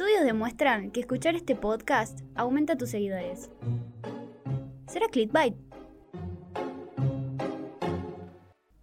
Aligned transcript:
Estudios 0.00 0.24
demuestran 0.24 0.90
que 0.92 1.00
escuchar 1.00 1.34
este 1.36 1.54
podcast 1.54 2.20
aumenta 2.34 2.74
tus 2.78 2.88
seguidores. 2.88 3.50
¿Será 4.88 5.08
clickbait? 5.08 5.54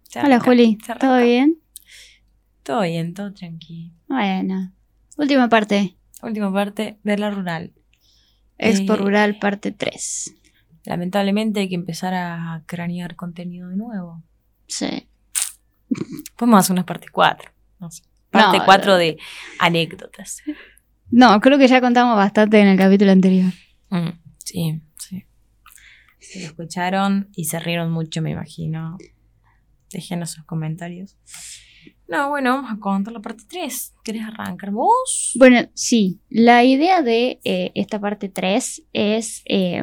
Se 0.04 0.20
Hola 0.20 0.36
arranca, 0.36 0.44
Juli, 0.44 0.78
se 0.86 0.94
¿todo 0.94 1.20
bien? 1.20 1.60
Todo 2.62 2.82
bien, 2.82 3.14
todo 3.14 3.32
tranquilo. 3.32 3.92
Bueno, 4.06 4.72
última 5.16 5.48
parte. 5.48 5.96
Última 6.22 6.52
parte 6.52 7.00
de 7.02 7.18
la 7.18 7.30
rural. 7.32 7.72
Expo 8.56 8.92
Eh, 8.92 8.96
Rural 8.98 9.40
parte 9.40 9.72
3. 9.72 10.36
Lamentablemente 10.84 11.58
hay 11.58 11.68
que 11.68 11.74
empezar 11.74 12.14
a 12.14 12.62
cranear 12.66 13.16
contenido 13.16 13.70
de 13.70 13.76
nuevo. 13.76 14.22
Sí. 14.68 15.08
Podemos 16.36 16.60
hacer 16.60 16.74
unas 16.74 16.84
partes 16.84 17.10
4. 17.10 17.50
No 17.80 17.90
sé. 17.90 18.04
Parte 18.30 18.58
No, 18.58 18.64
4 18.64 18.92
no. 18.92 18.98
de 18.98 19.18
anécdotas. 19.58 20.42
No, 21.10 21.40
creo 21.40 21.58
que 21.58 21.68
ya 21.68 21.80
contamos 21.80 22.16
bastante 22.16 22.60
en 22.60 22.68
el 22.68 22.78
capítulo 22.78 23.12
anterior. 23.12 23.52
Mm, 23.90 24.10
sí, 24.38 24.80
sí. 24.98 25.24
Se 26.18 26.40
lo 26.40 26.46
escucharon 26.46 27.28
y 27.34 27.44
se 27.44 27.58
rieron 27.58 27.90
mucho, 27.90 28.20
me 28.20 28.30
imagino. 28.30 28.98
Déjenos 29.90 30.32
sus 30.32 30.44
comentarios. 30.44 31.16
No, 32.08 32.30
bueno, 32.30 32.54
vamos 32.54 32.72
a 32.72 32.80
contar 32.80 33.12
la 33.12 33.20
parte 33.20 33.44
3. 33.48 33.94
¿Querés 34.02 34.22
arrancar 34.22 34.70
vos? 34.70 35.34
Bueno, 35.38 35.68
sí, 35.74 36.20
la 36.30 36.64
idea 36.64 37.02
de 37.02 37.38
eh, 37.44 37.70
esta 37.74 38.00
parte 38.00 38.28
3 38.28 38.82
es 38.92 39.42
eh, 39.44 39.82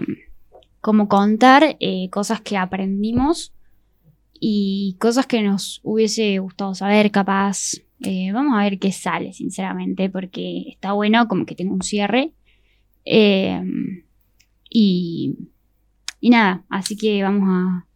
como 0.81 1.07
contar 1.07 1.77
eh, 1.79 2.09
cosas 2.09 2.41
que 2.41 2.57
aprendimos 2.57 3.53
y 4.33 4.97
cosas 4.99 5.27
que 5.27 5.41
nos 5.41 5.81
hubiese 5.83 6.39
gustado 6.39 6.73
saber, 6.73 7.11
capaz. 7.11 7.75
Eh, 8.01 8.31
vamos 8.33 8.57
a 8.57 8.63
ver 8.63 8.79
qué 8.79 8.91
sale, 8.91 9.33
sinceramente, 9.33 10.09
porque 10.09 10.65
está 10.69 10.93
bueno 10.93 11.27
como 11.27 11.45
que 11.45 11.55
tenga 11.55 11.73
un 11.73 11.81
cierre. 11.81 12.33
Eh, 13.05 13.61
y, 14.69 15.35
nada, 16.21 16.65
así 16.69 16.97
que 16.97 17.23
vamos 17.23 17.47
a, 17.47 17.87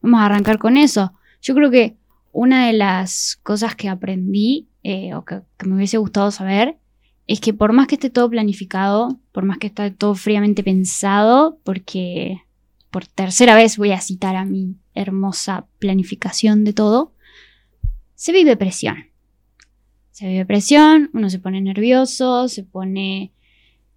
vamos 0.00 0.20
a 0.20 0.26
arrancar 0.26 0.58
con 0.58 0.76
eso. 0.76 1.12
Yo 1.42 1.54
creo 1.54 1.70
que 1.70 1.96
una 2.32 2.66
de 2.66 2.72
las 2.72 3.38
cosas 3.42 3.74
que 3.74 3.88
aprendí 3.88 4.68
eh, 4.82 5.14
o 5.14 5.24
que 5.24 5.42
me 5.64 5.74
hubiese 5.76 5.98
gustado 5.98 6.30
saber 6.30 6.78
es 7.26 7.40
que 7.40 7.54
por 7.54 7.72
más 7.72 7.86
que 7.86 7.96
esté 7.96 8.10
todo 8.10 8.30
planificado, 8.30 9.20
por 9.32 9.44
más 9.44 9.58
que 9.58 9.68
esté 9.68 9.90
todo 9.90 10.14
fríamente 10.14 10.62
pensado, 10.62 11.58
porque 11.64 12.42
por 12.90 13.06
tercera 13.06 13.54
vez 13.54 13.78
voy 13.78 13.92
a 13.92 14.00
citar 14.00 14.36
a 14.36 14.44
mi 14.44 14.76
hermosa 14.94 15.66
planificación 15.78 16.64
de 16.64 16.72
todo, 16.72 17.14
se 18.14 18.32
vive 18.32 18.56
presión. 18.56 19.11
Se 20.22 20.28
vive 20.28 20.46
presión, 20.46 21.10
uno 21.14 21.28
se 21.30 21.40
pone 21.40 21.60
nervioso, 21.60 22.46
se 22.46 22.62
pone, 22.62 23.32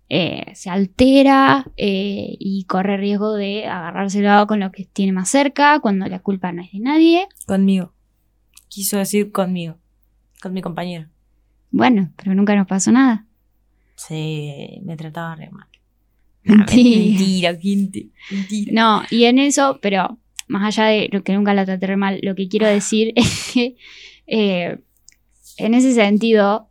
eh, 0.09 0.53
se 0.55 0.71
altera 0.71 1.71
eh, 1.77 2.35
y 2.39 2.63
corre 2.63 2.97
riesgo 2.97 3.35
de 3.35 3.67
agarrárselo 3.67 4.47
con 4.47 4.59
lo 4.59 4.71
que 4.71 4.85
tiene 4.85 5.11
más 5.11 5.29
cerca, 5.29 5.79
cuando 5.81 6.07
la 6.07 6.17
culpa 6.17 6.51
no 6.51 6.63
es 6.63 6.71
de 6.71 6.79
nadie. 6.79 7.27
Conmigo. 7.45 7.93
Quiso 8.69 8.97
decir 8.97 9.31
conmigo. 9.31 9.77
Con 10.41 10.53
mi 10.53 10.63
compañero. 10.63 11.09
Bueno, 11.69 12.11
pero 12.15 12.33
nunca 12.33 12.55
nos 12.55 12.65
pasó 12.65 12.91
nada. 12.91 13.27
Sí, 13.93 14.81
me 14.83 14.97
trataba 14.97 15.35
re 15.35 15.51
mal. 15.51 15.67
Mentira. 16.43 17.51
Mentira. 17.51 18.09
Mentira. 18.31 18.71
No, 18.73 19.03
y 19.11 19.25
en 19.25 19.37
eso, 19.37 19.77
pero 19.79 20.17
más 20.47 20.75
allá 20.75 20.89
de 20.89 21.07
lo 21.11 21.23
que 21.23 21.33
nunca 21.33 21.53
la 21.53 21.65
traté 21.65 21.85
re 21.85 21.97
mal, 21.97 22.19
lo 22.23 22.33
que 22.33 22.47
quiero 22.47 22.65
decir 22.65 23.13
es 23.15 23.51
que 23.53 23.75
eh, 24.25 24.79
en 25.58 25.73
ese 25.73 25.94
sentido, 25.94 26.70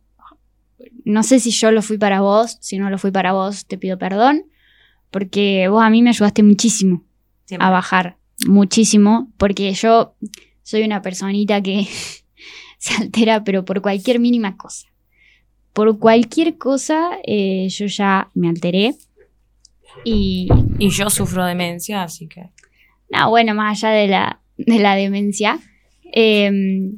no 1.03 1.23
sé 1.23 1.39
si 1.39 1.51
yo 1.51 1.71
lo 1.71 1.81
fui 1.81 1.97
para 1.97 2.21
vos, 2.21 2.57
si 2.61 2.77
no 2.77 2.89
lo 2.89 2.97
fui 2.97 3.11
para 3.11 3.33
vos, 3.33 3.65
te 3.65 3.77
pido 3.77 3.97
perdón, 3.97 4.45
porque 5.11 5.67
vos 5.69 5.83
a 5.83 5.89
mí 5.89 6.01
me 6.01 6.09
ayudaste 6.09 6.43
muchísimo 6.43 7.03
Siempre. 7.45 7.65
a 7.67 7.71
bajar, 7.71 8.17
muchísimo, 8.47 9.31
porque 9.37 9.71
yo 9.73 10.15
soy 10.63 10.83
una 10.83 11.01
personita 11.01 11.61
que 11.61 11.87
se 12.77 12.95
altera, 12.95 13.43
pero 13.43 13.65
por 13.65 13.81
cualquier 13.81 14.19
mínima 14.19 14.57
cosa. 14.57 14.87
Por 15.73 15.99
cualquier 15.99 16.57
cosa, 16.57 17.11
eh, 17.25 17.67
yo 17.69 17.85
ya 17.87 18.29
me 18.33 18.47
alteré. 18.47 18.95
Y, 20.03 20.47
Y 20.79 20.89
yo 20.89 21.09
sufro 21.09 21.45
demencia, 21.45 22.03
así 22.03 22.27
que. 22.27 22.49
no, 23.09 23.29
bueno, 23.29 23.53
más 23.55 23.83
allá 23.83 23.93
de 23.93 24.07
la, 24.07 24.41
de 24.57 24.79
la 24.79 24.95
demencia. 24.95 25.59
eh, 26.13 26.91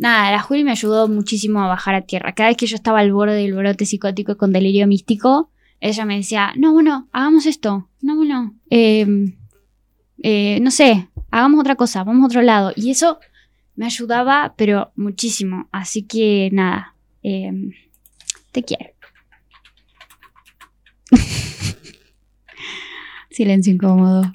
nada, 0.00 0.32
la 0.32 0.40
Juli 0.40 0.64
me 0.64 0.70
ayudó 0.72 1.08
muchísimo 1.08 1.60
a 1.60 1.68
bajar 1.68 1.94
a 1.94 2.00
tierra. 2.00 2.34
Cada 2.34 2.48
vez 2.48 2.56
que 2.56 2.66
yo 2.66 2.74
estaba 2.74 3.00
al 3.00 3.12
borde 3.12 3.34
del 3.34 3.52
brote 3.52 3.84
psicótico 3.84 4.36
con 4.36 4.50
delirio 4.50 4.86
místico, 4.86 5.50
ella 5.78 6.06
me 6.06 6.16
decía, 6.16 6.52
no, 6.56 6.72
bueno, 6.72 7.08
hagamos 7.12 7.44
esto. 7.44 7.88
No, 8.00 8.16
bueno, 8.16 8.54
eh, 8.70 9.06
eh, 10.22 10.58
no 10.60 10.70
sé, 10.70 11.08
hagamos 11.30 11.60
otra 11.60 11.76
cosa, 11.76 12.02
vamos 12.02 12.22
a 12.22 12.26
otro 12.26 12.40
lado. 12.40 12.72
Y 12.76 12.90
eso 12.90 13.18
me 13.76 13.84
ayudaba, 13.84 14.54
pero 14.56 14.90
muchísimo. 14.96 15.68
Así 15.70 16.04
que 16.04 16.48
nada, 16.50 16.94
eh, 17.22 17.52
te 18.52 18.62
quiero. 18.62 18.94
Silencio 23.30 23.74
incómodo. 23.74 24.32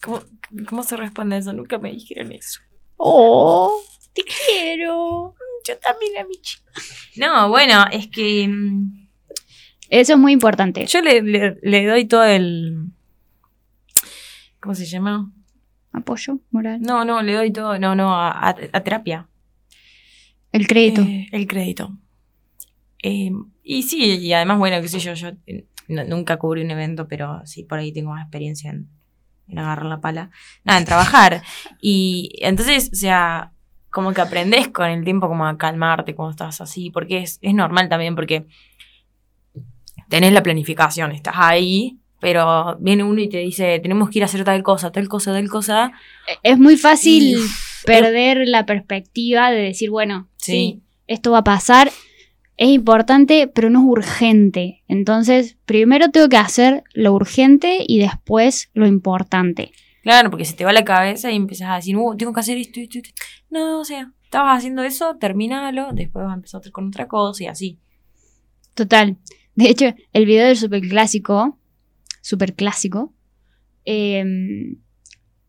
¿Cómo, 0.00 0.20
¿Cómo 0.68 0.84
se 0.84 0.96
responde 0.96 1.38
eso? 1.38 1.52
Nunca 1.52 1.78
me 1.78 1.90
dijeron 1.90 2.30
eso. 2.30 2.60
Oh, 2.96 3.80
te 4.12 4.22
quiero. 4.24 5.34
Yo 5.66 5.78
también 5.78 6.16
a 6.18 6.24
mi 6.24 6.36
chica. 6.40 6.70
No, 7.16 7.48
bueno, 7.48 7.84
es 7.92 8.08
que. 8.08 8.46
mm, 8.48 9.08
Eso 9.90 10.12
es 10.14 10.18
muy 10.18 10.32
importante. 10.32 10.86
Yo 10.86 11.00
le, 11.00 11.22
le- 11.22 11.58
le 11.62 11.86
doy 11.86 12.04
todo 12.06 12.24
el. 12.24 12.90
¿Cómo 14.60 14.74
se 14.74 14.86
llama? 14.86 15.30
Apoyo 15.92 16.40
moral. 16.50 16.80
No, 16.80 17.04
no, 17.04 17.22
le 17.22 17.32
doy 17.34 17.52
todo. 17.52 17.78
No, 17.78 17.94
no, 17.94 18.14
a, 18.14 18.30
a- 18.30 18.56
a 18.72 18.80
terapia. 18.82 19.28
El 20.52 20.66
crédito. 20.66 21.02
Eh, 21.02 21.28
el 21.32 21.46
crédito. 21.46 21.96
Eh, 23.02 23.30
y 23.62 23.82
sí, 23.84 24.16
y 24.18 24.32
además, 24.32 24.58
bueno, 24.58 24.80
qué 24.80 24.88
sé 24.88 24.98
yo, 24.98 25.14
yo 25.14 25.28
eh, 25.46 25.66
no- 25.88 26.04
nunca 26.04 26.36
cubrí 26.36 26.62
un 26.62 26.70
evento, 26.70 27.06
pero 27.08 27.42
sí, 27.46 27.62
por 27.64 27.78
ahí 27.78 27.92
tengo 27.92 28.10
más 28.10 28.22
experiencia 28.22 28.70
en, 28.70 28.88
en 29.48 29.58
agarrar 29.58 29.86
la 29.86 30.00
pala. 30.00 30.30
Nada, 30.64 30.78
en 30.80 30.84
trabajar. 30.84 31.42
y 31.80 32.32
entonces, 32.40 32.90
o 32.92 32.96
sea, 32.96 33.52
como 33.90 34.12
que 34.12 34.20
aprendes 34.20 34.68
con 34.68 34.88
el 34.88 35.04
tiempo 35.04 35.28
como 35.28 35.46
a 35.46 35.56
calmarte 35.56 36.14
cuando 36.14 36.30
estás 36.30 36.60
así, 36.60 36.90
porque 36.90 37.18
es, 37.18 37.38
es 37.42 37.54
normal 37.54 37.88
también, 37.88 38.14
porque 38.14 38.46
tenés 40.08 40.32
la 40.32 40.42
planificación, 40.42 41.12
estás 41.12 41.34
ahí, 41.36 41.98
pero 42.20 42.76
viene 42.80 43.04
uno 43.04 43.20
y 43.20 43.28
te 43.28 43.38
dice, 43.38 43.78
tenemos 43.80 44.10
que 44.10 44.18
ir 44.18 44.22
a 44.24 44.26
hacer 44.26 44.44
tal 44.44 44.62
cosa, 44.62 44.90
tal 44.90 45.08
cosa, 45.08 45.32
tal 45.32 45.48
cosa. 45.48 45.92
es 46.42 46.58
muy 46.58 46.76
fácil 46.76 47.38
perder 47.84 48.46
la 48.46 48.66
perspectiva 48.66 49.50
de 49.50 49.62
decir, 49.62 49.90
bueno, 49.90 50.28
sí. 50.36 50.52
Sí. 50.52 50.82
esto 51.06 51.30
va 51.30 51.38
a 51.38 51.44
pasar. 51.44 51.90
Es 52.56 52.70
importante, 52.70 53.46
pero 53.46 53.70
no 53.70 53.78
es 53.78 53.84
urgente. 53.84 54.82
Entonces, 54.88 55.56
primero 55.64 56.10
tengo 56.10 56.28
que 56.28 56.38
hacer 56.38 56.82
lo 56.92 57.12
urgente 57.12 57.84
y 57.86 58.00
después 58.00 58.68
lo 58.74 58.86
importante. 58.86 59.70
Claro, 60.02 60.30
porque 60.30 60.44
se 60.44 60.54
te 60.54 60.64
va 60.64 60.72
la 60.72 60.84
cabeza 60.84 61.30
y 61.30 61.36
empiezas 61.36 61.68
a 61.70 61.76
decir, 61.76 61.96
uh, 61.96 62.16
tengo 62.16 62.32
que 62.32 62.40
hacer 62.40 62.58
esto, 62.58 62.80
esto, 62.80 62.98
esto. 62.98 63.10
No, 63.50 63.80
o 63.80 63.84
sea, 63.84 64.12
estabas 64.22 64.58
haciendo 64.58 64.82
eso, 64.82 65.16
terminalo, 65.16 65.92
después 65.92 66.24
vas 66.24 66.32
a 66.32 66.36
empezar 66.36 66.62
con 66.70 66.88
otra 66.88 67.08
cosa 67.08 67.44
y 67.44 67.46
así. 67.46 67.78
Total. 68.74 69.16
De 69.54 69.68
hecho, 69.68 69.94
el 70.12 70.26
video 70.26 70.46
del 70.46 70.56
superclásico, 70.56 71.58
superclásico, 72.20 73.12
eh, 73.84 74.76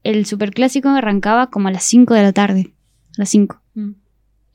el 0.03 0.25
superclásico 0.25 0.89
arrancaba 0.89 1.49
como 1.49 1.67
a 1.67 1.71
las 1.71 1.83
5 1.83 2.13
de 2.13 2.21
la 2.21 2.33
tarde. 2.33 2.73
A 3.17 3.19
las 3.19 3.29
5. 3.29 3.61
Mm. 3.73 3.91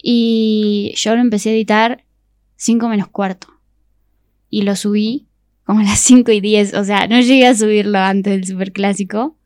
Y 0.02 0.94
yo 0.96 1.14
lo 1.14 1.20
empecé 1.20 1.50
a 1.50 1.52
editar 1.52 2.04
5 2.56 2.88
menos 2.88 3.08
cuarto. 3.08 3.48
Y 4.48 4.62
lo 4.62 4.76
subí 4.76 5.28
como 5.64 5.80
a 5.80 5.84
las 5.84 6.00
5 6.00 6.30
y 6.32 6.40
10. 6.40 6.74
O 6.74 6.84
sea, 6.84 7.06
no 7.06 7.20
llegué 7.20 7.46
a 7.46 7.54
subirlo 7.54 7.98
antes 7.98 8.32
del 8.32 8.46
superclásico. 8.46 9.36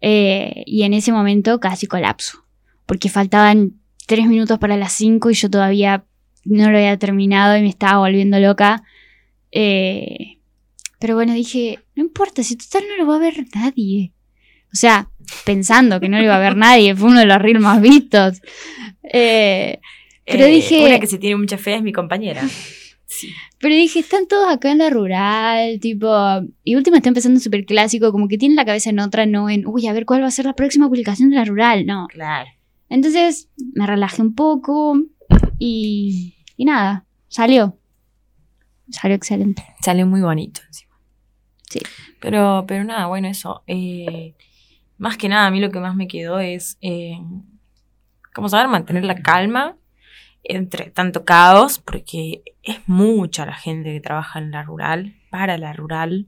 Eh, 0.00 0.62
y 0.66 0.82
en 0.84 0.94
ese 0.94 1.12
momento 1.12 1.60
casi 1.60 1.86
colapso. 1.86 2.44
Porque 2.86 3.08
faltaban 3.08 3.74
3 4.06 4.26
minutos 4.26 4.58
para 4.58 4.76
las 4.76 4.92
5 4.92 5.30
y 5.30 5.34
yo 5.34 5.50
todavía 5.50 6.04
no 6.44 6.70
lo 6.70 6.76
había 6.78 6.96
terminado 6.98 7.56
y 7.56 7.62
me 7.62 7.68
estaba 7.68 7.98
volviendo 7.98 8.38
loca. 8.38 8.82
Eh, 9.52 10.38
pero 10.98 11.14
bueno, 11.14 11.32
dije, 11.34 11.78
no 11.94 12.02
importa, 12.02 12.42
si 12.42 12.56
total 12.56 12.84
no 12.88 12.96
lo 12.96 13.06
va 13.10 13.16
a 13.16 13.20
ver 13.20 13.46
nadie. 13.54 14.12
O 14.72 14.76
sea, 14.76 15.10
pensando 15.44 15.98
que 16.00 16.08
no 16.08 16.18
lo 16.18 16.24
iba 16.24 16.36
a 16.36 16.40
ver 16.40 16.56
nadie, 16.56 16.94
fue 16.94 17.08
uno 17.10 17.20
de 17.20 17.26
los 17.26 17.38
reels 17.38 17.60
más 17.60 17.80
vistos. 17.80 18.40
Eh, 19.02 19.80
Pero 20.24 20.46
dije- 20.46 20.84
Una 20.86 21.00
que 21.00 21.06
se 21.06 21.18
tiene 21.18 21.36
mucha 21.36 21.58
fe 21.58 21.74
es 21.76 21.82
mi 21.82 21.92
compañera. 21.92 22.42
Sí. 23.06 23.32
Pero 23.60 23.74
dije, 23.74 24.00
están 24.00 24.26
todos 24.26 24.50
acá 24.50 24.70
en 24.70 24.78
la 24.78 24.88
rural, 24.88 25.78
tipo. 25.80 26.08
Y 26.64 26.76
última 26.76 26.96
está 26.96 27.10
empezando 27.10 27.38
súper 27.40 27.66
clásico, 27.66 28.10
como 28.10 28.26
que 28.26 28.38
tienen 28.38 28.56
la 28.56 28.64
cabeza 28.64 28.88
en 28.88 29.00
otra, 29.00 29.26
no 29.26 29.50
en, 29.50 29.66
uy, 29.66 29.86
a 29.86 29.92
ver 29.92 30.06
cuál 30.06 30.22
va 30.22 30.28
a 30.28 30.30
ser 30.30 30.46
la 30.46 30.54
próxima 30.54 30.88
publicación 30.88 31.28
de 31.28 31.36
la 31.36 31.44
rural. 31.44 31.84
No. 31.84 32.06
Claro. 32.08 32.48
Entonces 32.88 33.50
me 33.74 33.86
relajé 33.86 34.22
un 34.22 34.34
poco 34.34 34.98
y, 35.58 36.34
y 36.56 36.64
nada, 36.64 37.04
salió. 37.28 37.76
salió 38.88 39.14
excelente. 39.14 39.62
Salió 39.82 40.06
muy 40.06 40.22
bonito 40.22 40.62
encima. 40.66 40.94
Sí. 41.68 41.80
Pero, 42.18 42.64
pero 42.66 42.82
nada, 42.82 43.06
bueno, 43.06 43.28
eso. 43.28 43.62
eh, 43.66 44.34
más 44.96 45.16
que 45.16 45.28
nada, 45.28 45.46
a 45.46 45.50
mí 45.50 45.60
lo 45.60 45.70
que 45.70 45.80
más 45.80 45.96
me 45.96 46.08
quedó 46.08 46.40
es 46.40 46.76
eh, 46.80 47.18
como 48.34 48.48
saber 48.48 48.68
mantener 48.68 49.04
la 49.04 49.16
calma 49.16 49.76
entre 50.44 50.90
tanto 50.90 51.24
caos, 51.24 51.78
porque 51.78 52.42
es 52.62 52.78
mucha 52.86 53.46
la 53.46 53.54
gente 53.54 53.92
que 53.92 54.00
trabaja 54.00 54.38
en 54.38 54.50
la 54.50 54.62
rural, 54.62 55.14
para 55.30 55.58
la 55.58 55.72
rural, 55.72 56.26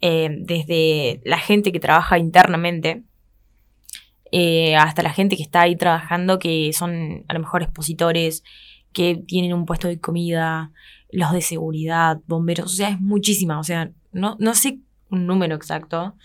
eh, 0.00 0.28
desde 0.40 1.20
la 1.24 1.38
gente 1.38 1.72
que 1.72 1.80
trabaja 1.80 2.18
internamente 2.18 3.04
eh, 4.36 4.74
hasta 4.74 5.02
la 5.02 5.12
gente 5.12 5.36
que 5.36 5.44
está 5.44 5.60
ahí 5.60 5.76
trabajando, 5.76 6.40
que 6.40 6.72
son 6.72 7.24
a 7.28 7.34
lo 7.34 7.38
mejor 7.38 7.62
expositores, 7.62 8.42
que 8.92 9.14
tienen 9.14 9.52
un 9.54 9.64
puesto 9.64 9.86
de 9.86 10.00
comida, 10.00 10.72
los 11.12 11.32
de 11.32 11.40
seguridad, 11.40 12.20
bomberos, 12.26 12.72
o 12.72 12.76
sea, 12.76 12.88
es 12.88 13.00
muchísima, 13.00 13.60
o 13.60 13.62
sea, 13.62 13.92
no, 14.12 14.36
no 14.40 14.54
sé 14.54 14.80
un 15.08 15.26
número 15.28 15.54
exacto, 15.54 16.16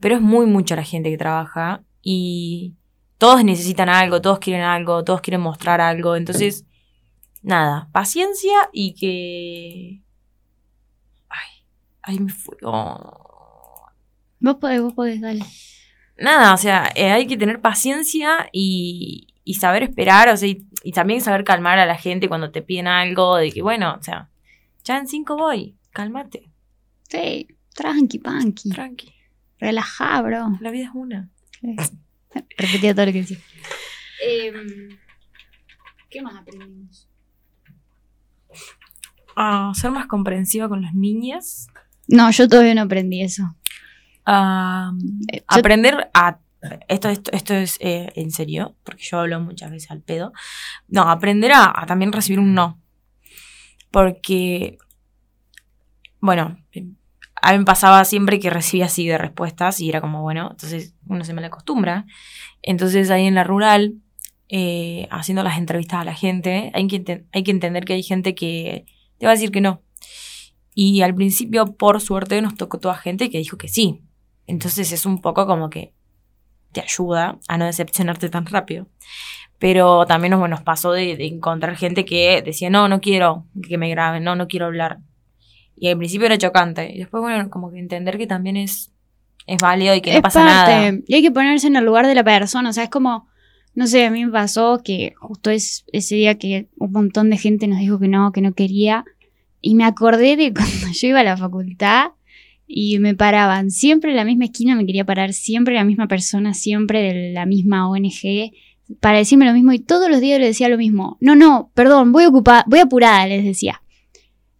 pero 0.00 0.16
es 0.16 0.20
muy 0.20 0.46
mucha 0.46 0.74
la 0.74 0.82
gente 0.82 1.10
que 1.10 1.16
trabaja 1.16 1.84
y 2.02 2.74
todos 3.24 3.42
necesitan 3.42 3.88
algo, 3.88 4.20
todos 4.20 4.38
quieren 4.38 4.60
algo, 4.64 5.02
todos 5.02 5.22
quieren 5.22 5.40
mostrar 5.40 5.80
algo, 5.80 6.14
entonces, 6.14 6.66
nada, 7.40 7.88
paciencia 7.90 8.52
y 8.70 8.92
que... 8.92 10.02
Ay, 11.30 11.64
ay, 12.02 12.18
me 12.18 12.30
fui. 12.30 12.54
oh. 12.64 13.86
Vos 14.40 14.56
podés, 14.56 14.82
vos 14.82 14.92
podés, 14.92 15.22
dale. 15.22 15.42
Nada, 16.18 16.52
o 16.52 16.58
sea, 16.58 16.92
eh, 16.94 17.12
hay 17.12 17.26
que 17.26 17.38
tener 17.38 17.62
paciencia 17.62 18.50
y, 18.52 19.28
y 19.42 19.54
saber 19.54 19.84
esperar, 19.84 20.28
o 20.28 20.36
sea, 20.36 20.50
y, 20.50 20.66
y 20.82 20.92
también 20.92 21.22
saber 21.22 21.44
calmar 21.44 21.78
a 21.78 21.86
la 21.86 21.96
gente 21.96 22.28
cuando 22.28 22.50
te 22.50 22.60
piden 22.60 22.88
algo, 22.88 23.36
de 23.36 23.52
que, 23.52 23.62
bueno, 23.62 23.96
o 23.98 24.02
sea, 24.02 24.28
ya 24.84 24.98
en 24.98 25.08
cinco 25.08 25.38
voy, 25.38 25.78
cálmate, 25.92 26.50
Sí, 27.08 27.48
tranqui, 27.74 28.18
panqui. 28.18 28.68
tranqui, 28.68 29.14
Relajá, 29.60 30.20
bro. 30.20 30.58
la 30.60 30.70
vida 30.70 30.84
es 30.84 30.90
una. 30.92 31.30
Repetía 32.58 32.94
todo 32.94 33.06
lo 33.06 33.12
que 33.12 33.20
decía. 33.22 33.38
¿Qué 36.10 36.22
más 36.22 36.36
aprendimos? 36.36 37.08
A 39.36 39.72
ser 39.74 39.90
más 39.90 40.06
comprensiva 40.06 40.68
con 40.68 40.82
los 40.82 40.94
niños. 40.94 41.66
No, 42.08 42.30
yo 42.30 42.48
todavía 42.48 42.74
no 42.74 42.82
aprendí 42.82 43.22
eso. 43.22 43.56
Eh, 44.26 45.38
yo- 45.38 45.44
aprender 45.48 46.10
a... 46.14 46.38
Esto, 46.88 47.10
esto, 47.10 47.30
esto 47.34 47.52
es 47.52 47.76
eh, 47.80 48.10
en 48.14 48.30
serio, 48.30 48.74
porque 48.84 49.02
yo 49.02 49.18
hablo 49.20 49.38
muchas 49.40 49.70
veces 49.70 49.90
al 49.90 50.00
pedo. 50.00 50.32
No, 50.88 51.02
aprender 51.02 51.52
a, 51.52 51.70
a 51.74 51.84
también 51.84 52.10
recibir 52.10 52.38
un 52.40 52.54
no. 52.54 52.80
Porque, 53.90 54.78
bueno, 56.20 56.56
a 57.44 57.52
mí 57.52 57.58
me 57.58 57.64
pasaba 57.66 58.02
siempre 58.06 58.40
que 58.40 58.48
recibía 58.48 58.86
así 58.86 59.06
de 59.06 59.18
respuestas 59.18 59.78
y 59.78 59.90
era 59.90 60.00
como, 60.00 60.22
bueno, 60.22 60.48
entonces 60.52 60.94
uno 61.06 61.24
se 61.24 61.34
me 61.34 61.44
acostumbra. 61.44 62.06
Entonces 62.62 63.10
ahí 63.10 63.26
en 63.26 63.34
la 63.34 63.44
rural, 63.44 63.96
eh, 64.48 65.06
haciendo 65.10 65.42
las 65.42 65.58
entrevistas 65.58 66.00
a 66.00 66.04
la 66.04 66.14
gente, 66.14 66.70
hay 66.72 66.86
que, 66.86 67.26
hay 67.32 67.42
que 67.42 67.50
entender 67.50 67.84
que 67.84 67.92
hay 67.92 68.02
gente 68.02 68.34
que 68.34 68.86
te 69.18 69.26
va 69.26 69.32
a 69.32 69.34
decir 69.34 69.50
que 69.50 69.60
no. 69.60 69.82
Y 70.74 71.02
al 71.02 71.14
principio, 71.14 71.76
por 71.76 72.00
suerte, 72.00 72.40
nos 72.40 72.54
tocó 72.54 72.78
toda 72.78 72.94
gente 72.94 73.28
que 73.28 73.36
dijo 73.36 73.58
que 73.58 73.68
sí. 73.68 74.00
Entonces 74.46 74.90
es 74.90 75.04
un 75.04 75.20
poco 75.20 75.46
como 75.46 75.68
que 75.68 75.92
te 76.72 76.80
ayuda 76.80 77.38
a 77.46 77.58
no 77.58 77.66
decepcionarte 77.66 78.30
tan 78.30 78.46
rápido. 78.46 78.88
Pero 79.58 80.06
también 80.06 80.30
nos, 80.30 80.48
nos 80.48 80.62
pasó 80.62 80.92
de, 80.92 81.14
de 81.18 81.26
encontrar 81.26 81.76
gente 81.76 82.06
que 82.06 82.40
decía, 82.40 82.70
no, 82.70 82.88
no 82.88 83.02
quiero 83.02 83.44
que 83.68 83.76
me 83.76 83.90
graben, 83.90 84.24
no, 84.24 84.34
no 84.34 84.48
quiero 84.48 84.64
hablar. 84.64 85.00
Y 85.76 85.88
al 85.88 85.98
principio 85.98 86.26
era 86.26 86.38
chocante. 86.38 86.92
Y 86.94 86.98
después, 86.98 87.20
bueno, 87.20 87.50
como 87.50 87.70
que 87.70 87.78
entender 87.78 88.18
que 88.18 88.26
también 88.26 88.56
es, 88.56 88.92
es 89.46 89.60
válido 89.60 89.94
y 89.94 90.00
que 90.00 90.14
no 90.14 90.22
pasa 90.22 90.40
parte. 90.40 90.72
nada. 90.72 90.98
Y 91.06 91.14
hay 91.14 91.22
que 91.22 91.30
ponerse 91.30 91.66
en 91.66 91.76
el 91.76 91.84
lugar 91.84 92.06
de 92.06 92.14
la 92.14 92.24
persona. 92.24 92.70
O 92.70 92.72
sea, 92.72 92.84
es 92.84 92.90
como, 92.90 93.26
no 93.74 93.86
sé, 93.86 94.06
a 94.06 94.10
mí 94.10 94.24
me 94.24 94.32
pasó 94.32 94.80
que 94.84 95.14
justo 95.18 95.50
es, 95.50 95.84
ese 95.92 96.14
día 96.14 96.38
que 96.38 96.68
un 96.78 96.92
montón 96.92 97.30
de 97.30 97.36
gente 97.36 97.66
nos 97.66 97.78
dijo 97.78 97.98
que 97.98 98.08
no, 98.08 98.32
que 98.32 98.40
no 98.40 98.52
quería. 98.54 99.04
Y 99.60 99.74
me 99.74 99.84
acordé 99.84 100.36
de 100.36 100.52
cuando 100.54 100.92
yo 100.92 101.08
iba 101.08 101.20
a 101.20 101.24
la 101.24 101.36
facultad 101.36 102.12
y 102.66 102.98
me 102.98 103.14
paraban 103.14 103.70
siempre 103.70 104.10
en 104.10 104.16
la 104.16 104.24
misma 104.24 104.46
esquina, 104.46 104.74
me 104.74 104.86
quería 104.86 105.04
parar 105.04 105.32
siempre 105.32 105.74
la 105.74 105.84
misma 105.84 106.08
persona, 106.08 106.54
siempre 106.54 107.02
de 107.02 107.32
la 107.32 107.46
misma 107.46 107.88
ONG, 107.88 108.52
para 109.00 109.18
decirme 109.18 109.46
lo 109.46 109.52
mismo. 109.52 109.72
Y 109.72 109.80
todos 109.80 110.08
los 110.08 110.20
días 110.20 110.38
le 110.38 110.46
decía 110.46 110.68
lo 110.68 110.78
mismo. 110.78 111.18
No, 111.20 111.36
no, 111.36 111.70
perdón, 111.74 112.12
voy 112.12 112.24
ocupada, 112.24 112.64
voy 112.66 112.80
apurada, 112.80 113.26
les 113.26 113.44
decía. 113.44 113.82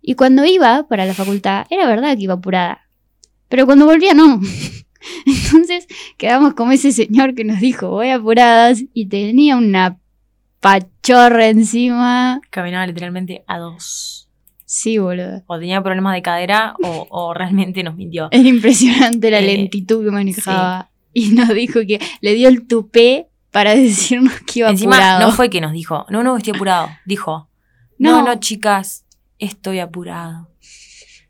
Y 0.06 0.14
cuando 0.16 0.44
iba 0.44 0.86
para 0.88 1.06
la 1.06 1.14
facultad, 1.14 1.66
era 1.70 1.86
verdad 1.86 2.14
que 2.16 2.24
iba 2.24 2.34
apurada. 2.34 2.82
Pero 3.48 3.64
cuando 3.66 3.86
volvía, 3.86 4.12
no. 4.14 4.40
Entonces 5.26 5.86
quedamos 6.18 6.54
como 6.54 6.72
ese 6.72 6.92
señor 6.92 7.34
que 7.34 7.44
nos 7.44 7.60
dijo, 7.60 7.88
voy 7.90 8.10
apuradas, 8.10 8.82
y 8.92 9.06
tenía 9.06 9.56
una 9.56 9.98
pachorra 10.60 11.48
encima. 11.48 12.40
Caminaba 12.50 12.86
literalmente 12.86 13.44
a 13.46 13.58
dos. 13.58 14.28
Sí, 14.66 14.98
boludo. 14.98 15.42
O 15.46 15.58
tenía 15.58 15.82
problemas 15.82 16.14
de 16.14 16.22
cadera 16.22 16.74
o, 16.82 17.06
o 17.10 17.34
realmente 17.34 17.82
nos 17.82 17.96
mintió. 17.96 18.28
Es 18.32 18.44
impresionante 18.44 19.30
la 19.30 19.38
Eh, 19.40 19.56
lentitud 19.56 20.04
que 20.04 20.10
manejaba. 20.10 20.90
Y 21.12 21.28
nos 21.28 21.48
dijo 21.50 21.80
que 21.86 22.00
le 22.20 22.34
dio 22.34 22.48
el 22.48 22.66
tupé 22.66 23.28
para 23.52 23.74
decirnos 23.76 24.32
que 24.40 24.60
iba 24.60 24.70
Encima, 24.70 24.96
apurado. 24.96 25.20
no 25.28 25.32
fue 25.32 25.48
que 25.48 25.60
nos 25.60 25.72
dijo, 25.72 26.06
no, 26.10 26.22
no, 26.22 26.36
estoy 26.36 26.54
apurado. 26.54 26.88
Dijo, 27.06 27.48
No. 27.98 28.22
no, 28.22 28.22
no, 28.24 28.40
chicas, 28.40 29.03
estoy 29.44 29.78
apurado. 29.80 30.48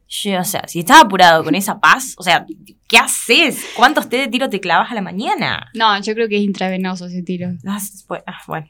Yo, 0.09 0.41
o 0.41 0.45
sea, 0.45 0.63
si 0.69 0.81
estás 0.81 1.03
apurado 1.03 1.43
con 1.43 1.55
esa 1.55 1.81
paz, 1.81 2.15
o 2.19 2.23
sea, 2.23 2.47
¿qué 2.89 2.99
haces? 2.99 3.65
¿Cuántos 3.77 4.09
té 4.09 4.19
de 4.19 4.29
tiro 4.29 4.49
te 4.49 4.61
clavas 4.61 4.91
a 4.91 4.95
la 4.95 5.01
mañana? 5.03 5.71
No, 5.75 6.01
yo 6.01 6.15
creo 6.15 6.29
que 6.29 6.37
es 6.37 6.43
intravenoso 6.43 7.07
ese 7.07 7.23
tiro. 7.23 7.51
Ah, 7.67 7.79
pues, 8.07 8.23
ah, 8.27 8.39
bueno. 8.47 8.67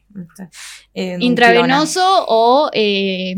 eh, 0.95 1.19
Intravenoso 1.21 2.01
o 2.29 2.71
eh, 2.73 3.35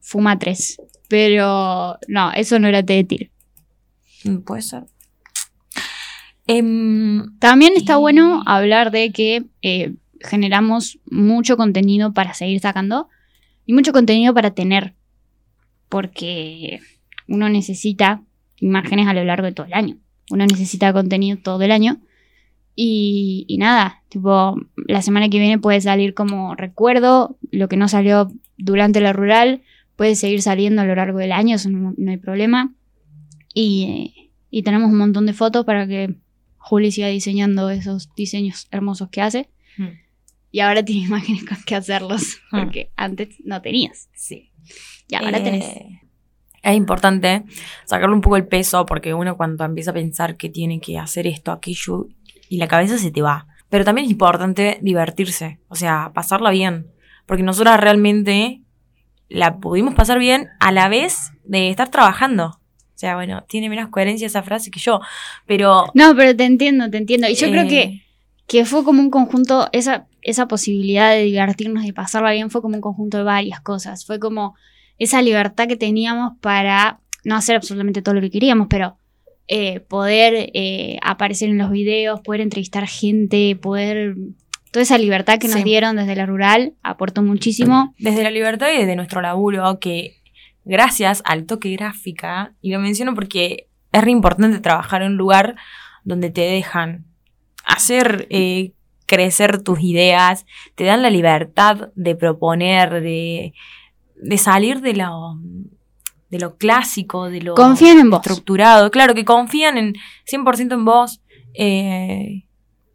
fuma 0.00 0.38
tres. 0.38 0.76
Pero 1.08 1.98
no, 2.08 2.30
eso 2.32 2.58
no 2.58 2.68
era 2.68 2.82
té 2.84 2.92
de 2.94 3.04
tiro. 3.04 3.30
Mm, 4.24 4.38
Puede 4.42 4.62
ser. 4.62 4.84
Em, 6.46 7.38
También 7.38 7.72
está 7.76 7.94
Y- 7.94 7.98
bueno 8.00 8.42
hablar 8.46 8.90
de 8.90 9.12
que 9.12 9.44
eh, 9.62 9.94
generamos 10.20 10.98
mucho 11.10 11.56
contenido 11.56 12.12
para 12.12 12.34
seguir 12.34 12.60
sacando 12.60 13.08
y 13.66 13.72
mucho 13.72 13.92
contenido 13.92 14.34
para 14.34 14.50
tener, 14.52 14.94
porque 15.90 16.80
uno 17.28 17.50
necesita 17.50 18.22
imágenes 18.58 19.06
a 19.06 19.12
lo 19.14 19.22
largo 19.24 19.44
de 19.46 19.52
todo 19.52 19.66
el 19.66 19.74
año. 19.74 19.98
Uno 20.30 20.46
necesita 20.46 20.92
contenido 20.94 21.36
todo 21.36 21.60
el 21.62 21.72
año. 21.72 22.00
Y, 22.74 23.44
y 23.48 23.58
nada, 23.58 24.02
tipo, 24.08 24.56
la 24.86 25.02
semana 25.02 25.28
que 25.28 25.38
viene 25.38 25.58
puede 25.58 25.80
salir 25.82 26.14
como 26.14 26.54
recuerdo, 26.54 27.36
lo 27.50 27.68
que 27.68 27.76
no 27.76 27.88
salió 27.88 28.30
durante 28.56 29.00
la 29.00 29.12
rural 29.12 29.60
puede 29.96 30.14
seguir 30.14 30.40
saliendo 30.40 30.80
a 30.80 30.86
lo 30.86 30.94
largo 30.94 31.18
del 31.18 31.32
año, 31.32 31.56
eso 31.56 31.68
no, 31.68 31.92
no 31.98 32.10
hay 32.10 32.16
problema. 32.16 32.72
Y, 33.52 33.84
eh, 34.16 34.30
y 34.50 34.62
tenemos 34.62 34.90
un 34.90 34.98
montón 34.98 35.26
de 35.26 35.34
fotos 35.34 35.66
para 35.66 35.86
que 35.86 36.14
Juli 36.56 36.90
siga 36.92 37.08
diseñando 37.08 37.68
esos 37.70 38.14
diseños 38.14 38.68
hermosos 38.70 39.08
que 39.10 39.20
hace. 39.20 39.48
Mm. 39.76 39.88
Y 40.52 40.60
ahora 40.60 40.84
tiene 40.84 41.02
imágenes 41.06 41.44
con 41.44 41.58
que 41.66 41.74
hacerlos, 41.74 42.38
Mm. 42.52 42.60
porque 42.60 42.90
antes 42.96 43.28
no 43.44 43.60
tenías. 43.60 44.08
sí. 44.14 44.46
Y 45.08 45.14
ahora 45.14 45.38
Eh, 45.38 45.42
tenés. 45.42 45.64
Es 46.62 46.76
importante 46.76 47.44
sacarle 47.86 48.14
un 48.14 48.20
poco 48.20 48.36
el 48.36 48.46
peso 48.46 48.84
porque 48.84 49.14
uno 49.14 49.36
cuando 49.36 49.64
empieza 49.64 49.92
a 49.92 49.94
pensar 49.94 50.36
que 50.36 50.50
tiene 50.50 50.80
que 50.80 50.98
hacer 50.98 51.26
esto, 51.26 51.52
aquello, 51.52 52.08
y 52.48 52.58
la 52.58 52.68
cabeza 52.68 52.98
se 52.98 53.10
te 53.10 53.22
va. 53.22 53.46
Pero 53.70 53.84
también 53.84 54.06
es 54.06 54.10
importante 54.10 54.78
divertirse, 54.82 55.58
o 55.68 55.74
sea, 55.74 56.10
pasarla 56.14 56.50
bien. 56.50 56.88
Porque 57.24 57.42
nosotras 57.42 57.80
realmente 57.80 58.60
la 59.28 59.58
pudimos 59.58 59.94
pasar 59.94 60.18
bien 60.18 60.48
a 60.58 60.72
la 60.72 60.88
vez 60.88 61.30
de 61.44 61.70
estar 61.70 61.88
trabajando. 61.88 62.46
O 62.46 62.98
sea, 63.00 63.14
bueno, 63.14 63.44
tiene 63.48 63.70
menos 63.70 63.88
coherencia 63.88 64.26
esa 64.26 64.42
frase 64.42 64.70
que 64.70 64.80
yo, 64.80 65.00
pero... 65.46 65.86
No, 65.94 66.14
pero 66.14 66.36
te 66.36 66.44
entiendo, 66.44 66.90
te 66.90 66.98
entiendo. 66.98 67.28
Y 67.28 67.34
yo 67.34 67.48
creo 67.48 67.62
eh, 67.62 67.68
que, 67.68 68.02
que 68.46 68.64
fue 68.66 68.84
como 68.84 69.00
un 69.00 69.10
conjunto, 69.10 69.68
esa, 69.72 70.06
esa 70.30 70.48
posibilidad 70.48 71.10
de 71.12 71.24
divertirnos, 71.24 71.84
de 71.84 71.92
pasarla 71.92 72.32
bien, 72.32 72.50
fue 72.50 72.62
como 72.62 72.74
un 72.76 72.80
conjunto 72.80 73.18
de 73.18 73.24
varias 73.24 73.60
cosas. 73.60 74.04
Fue 74.06 74.18
como 74.18 74.54
esa 74.98 75.22
libertad 75.22 75.66
que 75.68 75.76
teníamos 75.76 76.32
para 76.40 77.00
no 77.24 77.36
hacer 77.36 77.56
absolutamente 77.56 78.02
todo 78.02 78.14
lo 78.14 78.20
que 78.20 78.30
queríamos, 78.30 78.66
pero 78.70 78.96
eh, 79.48 79.80
poder 79.80 80.50
eh, 80.54 80.98
aparecer 81.02 81.48
en 81.48 81.58
los 81.58 81.70
videos, 81.70 82.20
poder 82.20 82.40
entrevistar 82.40 82.86
gente, 82.86 83.56
poder... 83.56 84.14
Toda 84.70 84.84
esa 84.84 84.98
libertad 84.98 85.38
que 85.40 85.48
nos 85.48 85.56
Sí. 85.56 85.64
dieron 85.64 85.96
desde 85.96 86.14
la 86.14 86.26
rural 86.26 86.74
aportó 86.84 87.22
muchísimo. 87.22 87.92
desde 87.98 88.22
la 88.22 88.30
libertad 88.30 88.68
y 88.72 88.78
desde 88.78 88.94
nuestro 88.94 89.20
laburo, 89.20 89.80
que 89.80 90.14
gracias 90.64 91.22
al 91.24 91.44
toque 91.46 91.72
gráfica, 91.72 92.54
y 92.62 92.70
lo 92.70 92.78
menciono 92.78 93.12
porque 93.14 93.66
es 93.90 94.04
re 94.04 94.12
importante 94.12 94.60
trabajar 94.60 95.02
en 95.02 95.12
un 95.12 95.16
lugar 95.18 95.56
donde 96.04 96.30
te 96.30 96.42
dejan 96.42 97.04
hacer 97.64 98.28
eh, 98.30 98.72
crecer 99.10 99.60
tus 99.60 99.80
ideas, 99.80 100.46
te 100.76 100.84
dan 100.84 101.02
la 101.02 101.10
libertad 101.10 101.90
de 101.96 102.14
proponer, 102.14 103.02
de, 103.02 103.52
de 104.14 104.38
salir 104.38 104.80
de 104.80 104.94
lo, 104.94 105.36
de 106.30 106.38
lo 106.38 106.56
clásico, 106.56 107.28
de 107.28 107.42
lo 107.42 107.56
Confían 107.56 107.98
en 107.98 108.10
vos. 108.10 108.20
estructurado. 108.20 108.92
Claro, 108.92 109.16
que 109.16 109.24
confían 109.24 109.76
en 109.76 109.94
100% 110.30 110.74
en 110.74 110.84
vos. 110.84 111.20
Eh, 111.54 112.44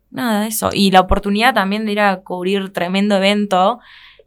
nada, 0.10 0.48
eso. 0.48 0.70
Y 0.72 0.92
la 0.92 1.02
oportunidad 1.02 1.54
también 1.54 1.86
de 1.86 1.92
ir 1.92 2.00
a 2.00 2.22
cubrir 2.22 2.72
tremendo 2.72 3.18
evento 3.18 3.80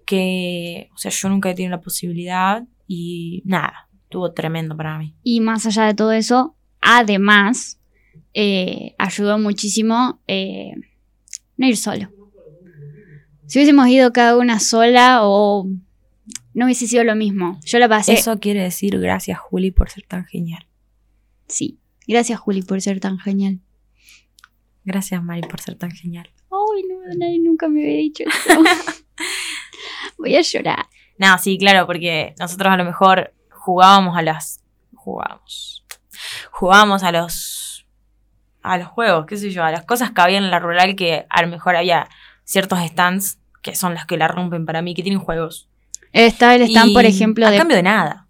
que, 0.04 0.90
o 0.94 0.98
sea, 0.98 1.10
yo 1.10 1.30
nunca 1.30 1.48
he 1.48 1.54
tenido 1.54 1.70
la 1.70 1.80
posibilidad 1.80 2.64
y 2.86 3.40
nada, 3.46 3.88
estuvo 4.02 4.30
tremendo 4.32 4.76
para 4.76 4.98
mí. 4.98 5.14
Y 5.22 5.40
más 5.40 5.64
allá 5.64 5.84
de 5.84 5.94
todo 5.94 6.12
eso, 6.12 6.54
además, 6.82 7.80
eh, 8.34 8.94
ayudó 8.98 9.38
muchísimo 9.38 10.20
eh, 10.26 10.74
no 11.58 11.66
ir 11.66 11.76
solo. 11.76 12.10
Si 13.46 13.58
hubiésemos 13.58 13.88
ido 13.88 14.12
cada 14.12 14.36
una 14.36 14.60
sola 14.60 15.20
o 15.22 15.68
no 16.54 16.64
hubiese 16.64 16.86
sido 16.86 17.04
lo 17.04 17.14
mismo. 17.14 17.60
Yo 17.64 17.78
la 17.78 17.88
pasé. 17.88 18.14
Eso 18.14 18.38
quiere 18.40 18.62
decir 18.62 18.98
gracias, 18.98 19.38
Juli, 19.38 19.70
por 19.70 19.90
ser 19.90 20.04
tan 20.04 20.24
genial. 20.24 20.66
Sí. 21.46 21.78
Gracias, 22.06 22.40
Juli, 22.40 22.62
por 22.62 22.80
ser 22.80 23.00
tan 23.00 23.18
genial. 23.18 23.60
Gracias, 24.84 25.22
Mari, 25.22 25.42
por 25.42 25.60
ser 25.60 25.76
tan 25.76 25.90
genial. 25.90 26.30
Ay, 26.50 26.82
no, 26.88 27.14
nadie 27.16 27.38
nunca 27.38 27.68
me 27.68 27.82
había 27.82 27.98
dicho 27.98 28.24
eso. 28.26 28.62
Voy 30.18 30.34
a 30.34 30.40
llorar. 30.40 30.86
No, 31.18 31.36
sí, 31.38 31.58
claro, 31.58 31.86
porque 31.86 32.34
nosotros 32.38 32.72
a 32.72 32.76
lo 32.76 32.84
mejor 32.84 33.34
jugábamos 33.50 34.16
a 34.16 34.22
las. 34.22 34.64
Jugábamos. 34.94 35.84
Jugábamos 36.50 37.02
a 37.02 37.12
los. 37.12 37.57
A 38.72 38.78
los 38.78 38.88
juegos, 38.88 39.26
qué 39.26 39.36
sé 39.36 39.50
yo, 39.50 39.64
a 39.64 39.70
las 39.70 39.84
cosas 39.84 40.10
que 40.10 40.20
había 40.20 40.38
en 40.38 40.50
la 40.50 40.58
rural 40.58 40.94
que 40.96 41.26
a 41.30 41.42
lo 41.42 41.48
mejor 41.48 41.76
había 41.76 42.08
ciertos 42.44 42.78
stands 42.80 43.38
que 43.62 43.74
son 43.74 43.94
las 43.94 44.06
que 44.06 44.16
la 44.16 44.28
rompen 44.28 44.64
para 44.66 44.82
mí, 44.82 44.94
que 44.94 45.02
tienen 45.02 45.20
juegos. 45.20 45.68
Estaba 46.12 46.54
el 46.54 46.62
stand, 46.62 46.90
Y 46.90 46.94
por 46.94 47.04
ejemplo, 47.04 47.46
a 47.46 47.50
de. 47.50 47.58
cambio 47.58 47.76
de 47.76 47.82
nada. 47.82 48.26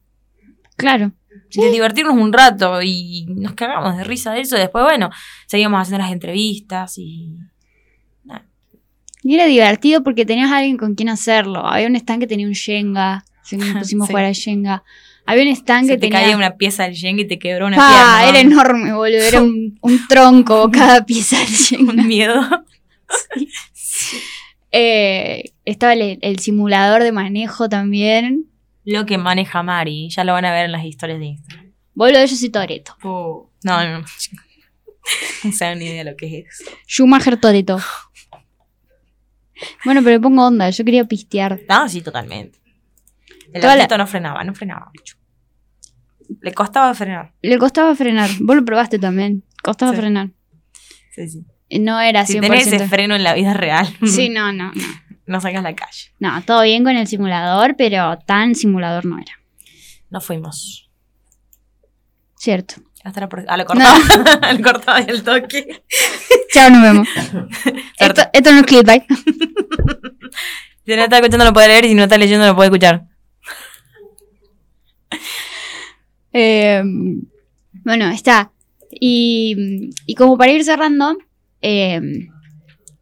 Claro. 0.76 1.12
De 1.54 1.70
divertirnos 1.70 2.14
un 2.14 2.32
rato 2.32 2.82
y 2.82 3.26
nos 3.28 3.52
cagamos 3.52 3.96
de 3.96 4.04
risa 4.04 4.32
de 4.32 4.40
eso. 4.40 4.56
Después, 4.56 4.84
bueno, 4.84 5.10
seguíamos 5.46 5.80
haciendo 5.80 6.02
las 6.04 6.12
entrevistas 6.12 6.98
y. 6.98 7.36
Y 9.22 9.34
era 9.34 9.46
divertido 9.46 10.02
porque 10.02 10.24
tenías 10.24 10.50
a 10.50 10.58
alguien 10.58 10.76
con 10.76 10.94
quien 10.94 11.08
hacerlo. 11.08 11.66
Había 11.66 11.88
un 11.88 11.96
stand 11.96 12.20
que 12.20 12.26
tenía 12.26 12.46
un 12.46 12.54
nos 13.56 13.74
pusimos 13.78 14.06
Sí. 14.06 14.12
a 14.12 14.12
jugar 14.12 14.24
al 14.24 14.32
Shenga. 14.32 14.84
Había 15.30 15.42
un 15.44 15.48
stand 15.50 15.86
Se 15.86 15.92
que 15.92 15.96
te 15.98 16.00
tenía. 16.08 16.20
caía 16.22 16.36
una 16.36 16.56
pieza 16.56 16.84
del 16.84 16.94
Shen 16.94 17.18
y 17.18 17.26
te 17.26 17.38
quebró 17.38 17.66
una 17.66 17.76
Pa, 17.76 17.88
pierna. 17.88 18.28
Era 18.30 18.40
enorme, 18.40 18.92
boludo. 18.94 19.18
Era 19.22 19.42
un, 19.42 19.78
un 19.82 20.08
tronco 20.08 20.70
cada 20.70 21.04
pieza 21.04 21.38
del 21.38 21.48
Shenga. 21.48 21.92
Un 21.92 22.06
miedo. 22.06 22.40
Eh, 24.70 25.52
estaba 25.64 25.94
el, 25.94 26.18
el 26.20 26.38
simulador 26.40 27.02
de 27.02 27.10
manejo 27.12 27.68
también. 27.68 28.44
Lo 28.84 29.06
que 29.06 29.16
maneja 29.18 29.62
Mari, 29.62 30.08
ya 30.10 30.24
lo 30.24 30.34
van 30.34 30.44
a 30.44 30.52
ver 30.52 30.66
en 30.66 30.72
las 30.72 30.84
historias 30.84 31.18
de 31.18 31.26
Instagram. 31.26 31.72
Boludo, 31.94 32.24
yo 32.24 32.36
soy 32.36 32.50
Toreto. 32.50 32.94
No, 33.02 33.48
no, 33.84 33.98
no. 34.00 34.04
No 35.42 35.52
se 35.52 35.64
dan 35.64 35.78
ni 35.78 35.86
idea 35.86 36.04
de 36.04 36.10
lo 36.10 36.16
que 36.18 36.40
es. 36.40 36.62
Schumacher 36.86 37.38
Toreto. 37.40 37.80
Bueno, 39.86 40.02
pero 40.02 40.16
le 40.16 40.20
pongo 40.20 40.46
onda. 40.46 40.68
Yo 40.68 40.84
quería 40.84 41.04
pistear. 41.04 41.60
No, 41.66 41.88
sí, 41.88 42.02
totalmente. 42.02 42.58
El 43.54 43.62
Toda 43.62 43.74
la- 43.74 43.86
no 43.96 44.06
frenaba, 44.06 44.44
no 44.44 44.54
frenaba 44.54 44.90
mucho. 44.94 45.16
Le 46.40 46.52
costaba 46.52 46.92
frenar. 46.94 47.32
Le 47.42 47.58
costaba 47.58 47.94
frenar. 47.94 48.30
Vos 48.40 48.56
lo 48.56 48.64
probaste 48.64 48.98
también. 48.98 49.44
Costaba 49.62 49.92
Sí. 49.92 49.98
frenar. 49.98 50.30
Sí, 51.14 51.28
sí. 51.28 51.44
No 51.80 52.00
era 52.00 52.22
100%. 52.24 52.26
Si 52.26 52.40
tenés 52.40 52.66
ese 52.66 52.88
freno 52.88 53.14
en 53.16 53.22
la 53.24 53.34
vida 53.34 53.54
real, 53.54 53.86
Sí, 54.06 54.28
no, 54.30 54.52
no, 54.52 54.72
no. 54.72 54.82
no 55.26 55.40
sacas 55.40 55.62
la 55.62 55.74
calle. 55.74 56.12
No, 56.18 56.40
todo 56.42 56.62
bien 56.62 56.84
con 56.84 56.96
el 56.96 57.06
simulador, 57.06 57.74
pero 57.76 58.18
tan 58.18 58.54
simulador 58.54 59.04
no 59.04 59.18
era. 59.18 59.32
No 60.10 60.20
fuimos. 60.20 60.90
Cierto. 62.36 62.74
Hasta 63.04 63.20
la 63.20 63.28
pro- 63.28 63.44
ah, 63.48 63.56
lo 63.56 63.64
cortaba. 63.64 63.98
lo 64.52 64.62
cortaba 64.62 65.00
del 65.02 65.22
toque. 65.22 65.82
Chao, 66.52 66.70
nos 66.70 66.82
vemos. 66.82 67.08
esto, 67.98 68.22
esto 68.32 68.52
no 68.52 68.58
es 68.60 68.66
clickbait. 68.66 69.02
Si 70.84 70.96
no 70.96 71.02
está 71.02 71.16
escuchando 71.16 71.44
lo 71.44 71.52
puede 71.52 71.68
leer 71.68 71.84
y 71.84 71.88
si 71.88 71.94
no 71.94 72.02
está 72.04 72.16
leyendo 72.18 72.46
lo 72.46 72.54
puede 72.56 72.68
escuchar. 72.68 73.04
Eh, 76.32 76.82
bueno, 77.84 78.08
está. 78.10 78.52
Y, 78.90 79.90
y 80.06 80.14
como 80.14 80.36
para 80.36 80.52
ir 80.52 80.64
cerrando, 80.64 81.16
eh, 81.62 82.00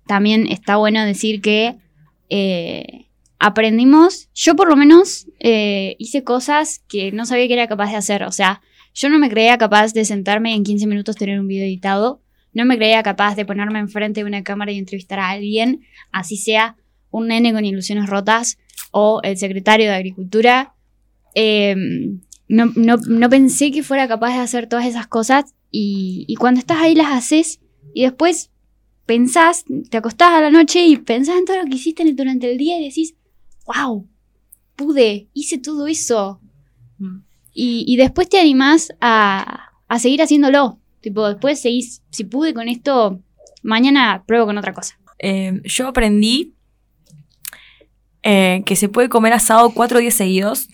también 0.07 0.47
está 0.47 0.77
bueno 0.77 1.05
decir 1.05 1.41
que 1.41 1.77
eh, 2.29 3.07
aprendimos, 3.39 4.29
yo 4.35 4.57
por 4.57 4.69
lo 4.69 4.77
menos 4.77 5.27
hice 5.41 6.25
cosas 6.25 6.83
que 6.89 7.13
no 7.13 7.25
sabía 7.25 7.47
que 7.47 7.55
era 7.55 7.69
capaz 7.69 7.91
de 7.91 7.97
hacer. 7.97 8.25
O 8.25 8.33
sea, 8.33 8.63
yo 8.95 9.09
no 9.09 9.19
me 9.19 9.29
creía 9.29 9.59
capaz 9.59 9.93
de 9.93 10.05
sentarme 10.05 10.55
en 10.55 10.65
15 10.65 10.87
minutos 10.87 11.17
tener 11.17 11.39
un 11.39 11.47
video 11.47 11.65
editado. 11.65 12.23
No 12.53 12.65
me 12.65 12.79
creía 12.79 13.03
capaz 13.03 13.37
de 13.37 13.45
ponerme 13.45 13.79
enfrente 13.79 14.21
de 14.21 14.27
una 14.27 14.43
cámara 14.43 14.73
y 14.73 14.79
entrevistar 14.79 15.19
a 15.19 15.31
alguien, 15.31 15.83
así 16.11 16.37
sea 16.37 16.77
un 17.11 17.29
nene 17.29 17.53
con 17.53 17.65
ilusiones 17.65 18.09
rotas 18.09 18.59
o 18.91 19.21
el 19.23 19.37
secretario 19.37 19.87
de 19.87 19.95
Agricultura. 19.95 20.75
No, 22.49 22.67
no- 22.77 22.97
no 22.97 23.29
pensé 23.31 23.71
que 23.71 23.83
fuera 23.83 24.07
capaz 24.09 24.35
de 24.35 24.41
hacer 24.41 24.69
todas 24.69 24.87
esas 24.87 25.07
cosas 25.07 25.55
y, 25.71 26.25
y 26.29 26.37
cuando 26.37 26.61
estás 26.61 26.79
ahí 26.79 26.95
las 26.95 27.13
haces 27.13 27.61
y 27.95 28.03
después 28.03 28.51
pensás, 29.07 29.65
te 29.91 29.97
acostás 29.97 30.31
a 30.33 30.41
la 30.41 30.51
noche 30.51 30.85
y 30.85 30.97
pensás 30.97 31.37
en 31.39 31.45
todo 31.45 31.59
lo 31.59 31.65
que 31.67 31.77
hiciste 31.77 32.05
durante 32.13 32.51
el 32.51 32.59
día 32.59 32.79
y 32.81 32.85
decís, 32.89 33.15
wow, 33.67 34.07
pude, 34.77 35.29
hice 35.33 35.59
todo 35.59 35.87
eso. 35.87 36.41
Mm. 36.99 37.19
Y, 37.53 37.85
y 37.87 37.97
después 37.97 38.29
te 38.29 38.39
animás 38.41 38.93
a, 39.01 39.71
a 39.89 39.99
seguir 39.99 40.21
haciéndolo. 40.23 40.79
Tipo, 41.01 41.27
después 41.29 41.61
seguís, 41.61 42.03
si 42.11 42.25
pude 42.25 42.53
con 42.53 42.69
esto, 42.69 43.23
mañana 43.63 44.25
pruebo 44.27 44.47
con 44.47 44.59
otra 44.59 44.75
cosa. 44.75 44.99
Eh, 45.19 45.61
yo 45.65 45.87
aprendí 45.89 46.55
eh, 48.23 48.63
que 48.67 48.77
se 48.77 48.89
puede 48.89 49.09
comer 49.09 49.33
asado 49.33 49.71
cuatro 49.71 49.99
días 50.01 50.15
seguidos 50.15 50.69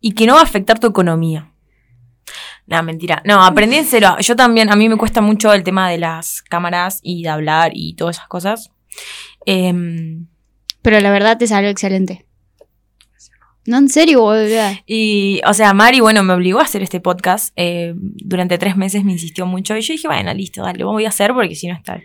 y 0.00 0.12
que 0.12 0.26
no 0.26 0.34
va 0.34 0.40
a 0.40 0.44
afectar 0.44 0.78
tu 0.78 0.86
economía. 0.86 1.52
No, 2.66 2.82
mentira. 2.82 3.22
No, 3.24 3.42
aprendí 3.44 3.76
en 3.76 3.84
serio. 3.84 4.16
Yo 4.20 4.36
también, 4.36 4.70
a 4.70 4.76
mí 4.76 4.88
me 4.88 4.96
cuesta 4.96 5.20
mucho 5.20 5.52
el 5.52 5.64
tema 5.64 5.90
de 5.90 5.98
las 5.98 6.42
cámaras 6.42 7.00
y 7.02 7.22
de 7.24 7.28
hablar 7.28 7.72
y 7.74 7.94
todas 7.94 8.16
esas 8.16 8.28
cosas. 8.28 8.70
Em, 9.44 10.26
Pero 10.82 11.00
la 11.00 11.10
verdad 11.10 11.36
te 11.38 11.46
salió 11.46 11.68
excelente. 11.70 12.26
No, 13.66 13.76
en 13.76 13.88
serio, 13.88 14.22
boludo. 14.22 14.70
y, 14.86 15.40
o 15.46 15.52
sea, 15.52 15.74
Mari, 15.74 16.00
bueno, 16.00 16.22
me 16.22 16.32
obligó 16.32 16.60
a 16.60 16.62
hacer 16.62 16.82
este 16.82 16.98
podcast. 17.00 17.52
eh, 17.56 17.92
durante 17.96 18.56
tres 18.58 18.76
meses 18.76 19.04
me 19.04 19.12
insistió 19.12 19.46
mucho. 19.46 19.76
Y 19.76 19.82
yo 19.82 19.92
dije, 19.92 20.08
bueno, 20.08 20.32
listo, 20.32 20.62
dale, 20.62 20.78
lo 20.78 20.86
voy 20.92 21.04
a 21.04 21.08
hacer 21.10 21.32
porque 21.34 21.54
si 21.54 21.66
no 21.68 21.74
está 21.74 22.00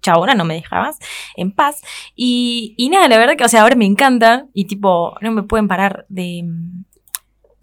chabona, 0.00 0.34
no 0.34 0.44
me 0.44 0.54
dejabas 0.54 0.98
en 1.36 1.50
paz. 1.52 1.80
Y, 2.14 2.74
y 2.78 2.88
nada, 2.88 3.08
la 3.08 3.18
verdad 3.18 3.36
que, 3.36 3.44
o 3.44 3.48
sea, 3.48 3.62
ahora 3.62 3.74
me 3.76 3.84
encanta. 3.86 4.46
Y 4.54 4.64
tipo, 4.66 5.14
no 5.20 5.30
me 5.32 5.42
pueden 5.42 5.68
parar 5.68 6.06
de. 6.08 6.44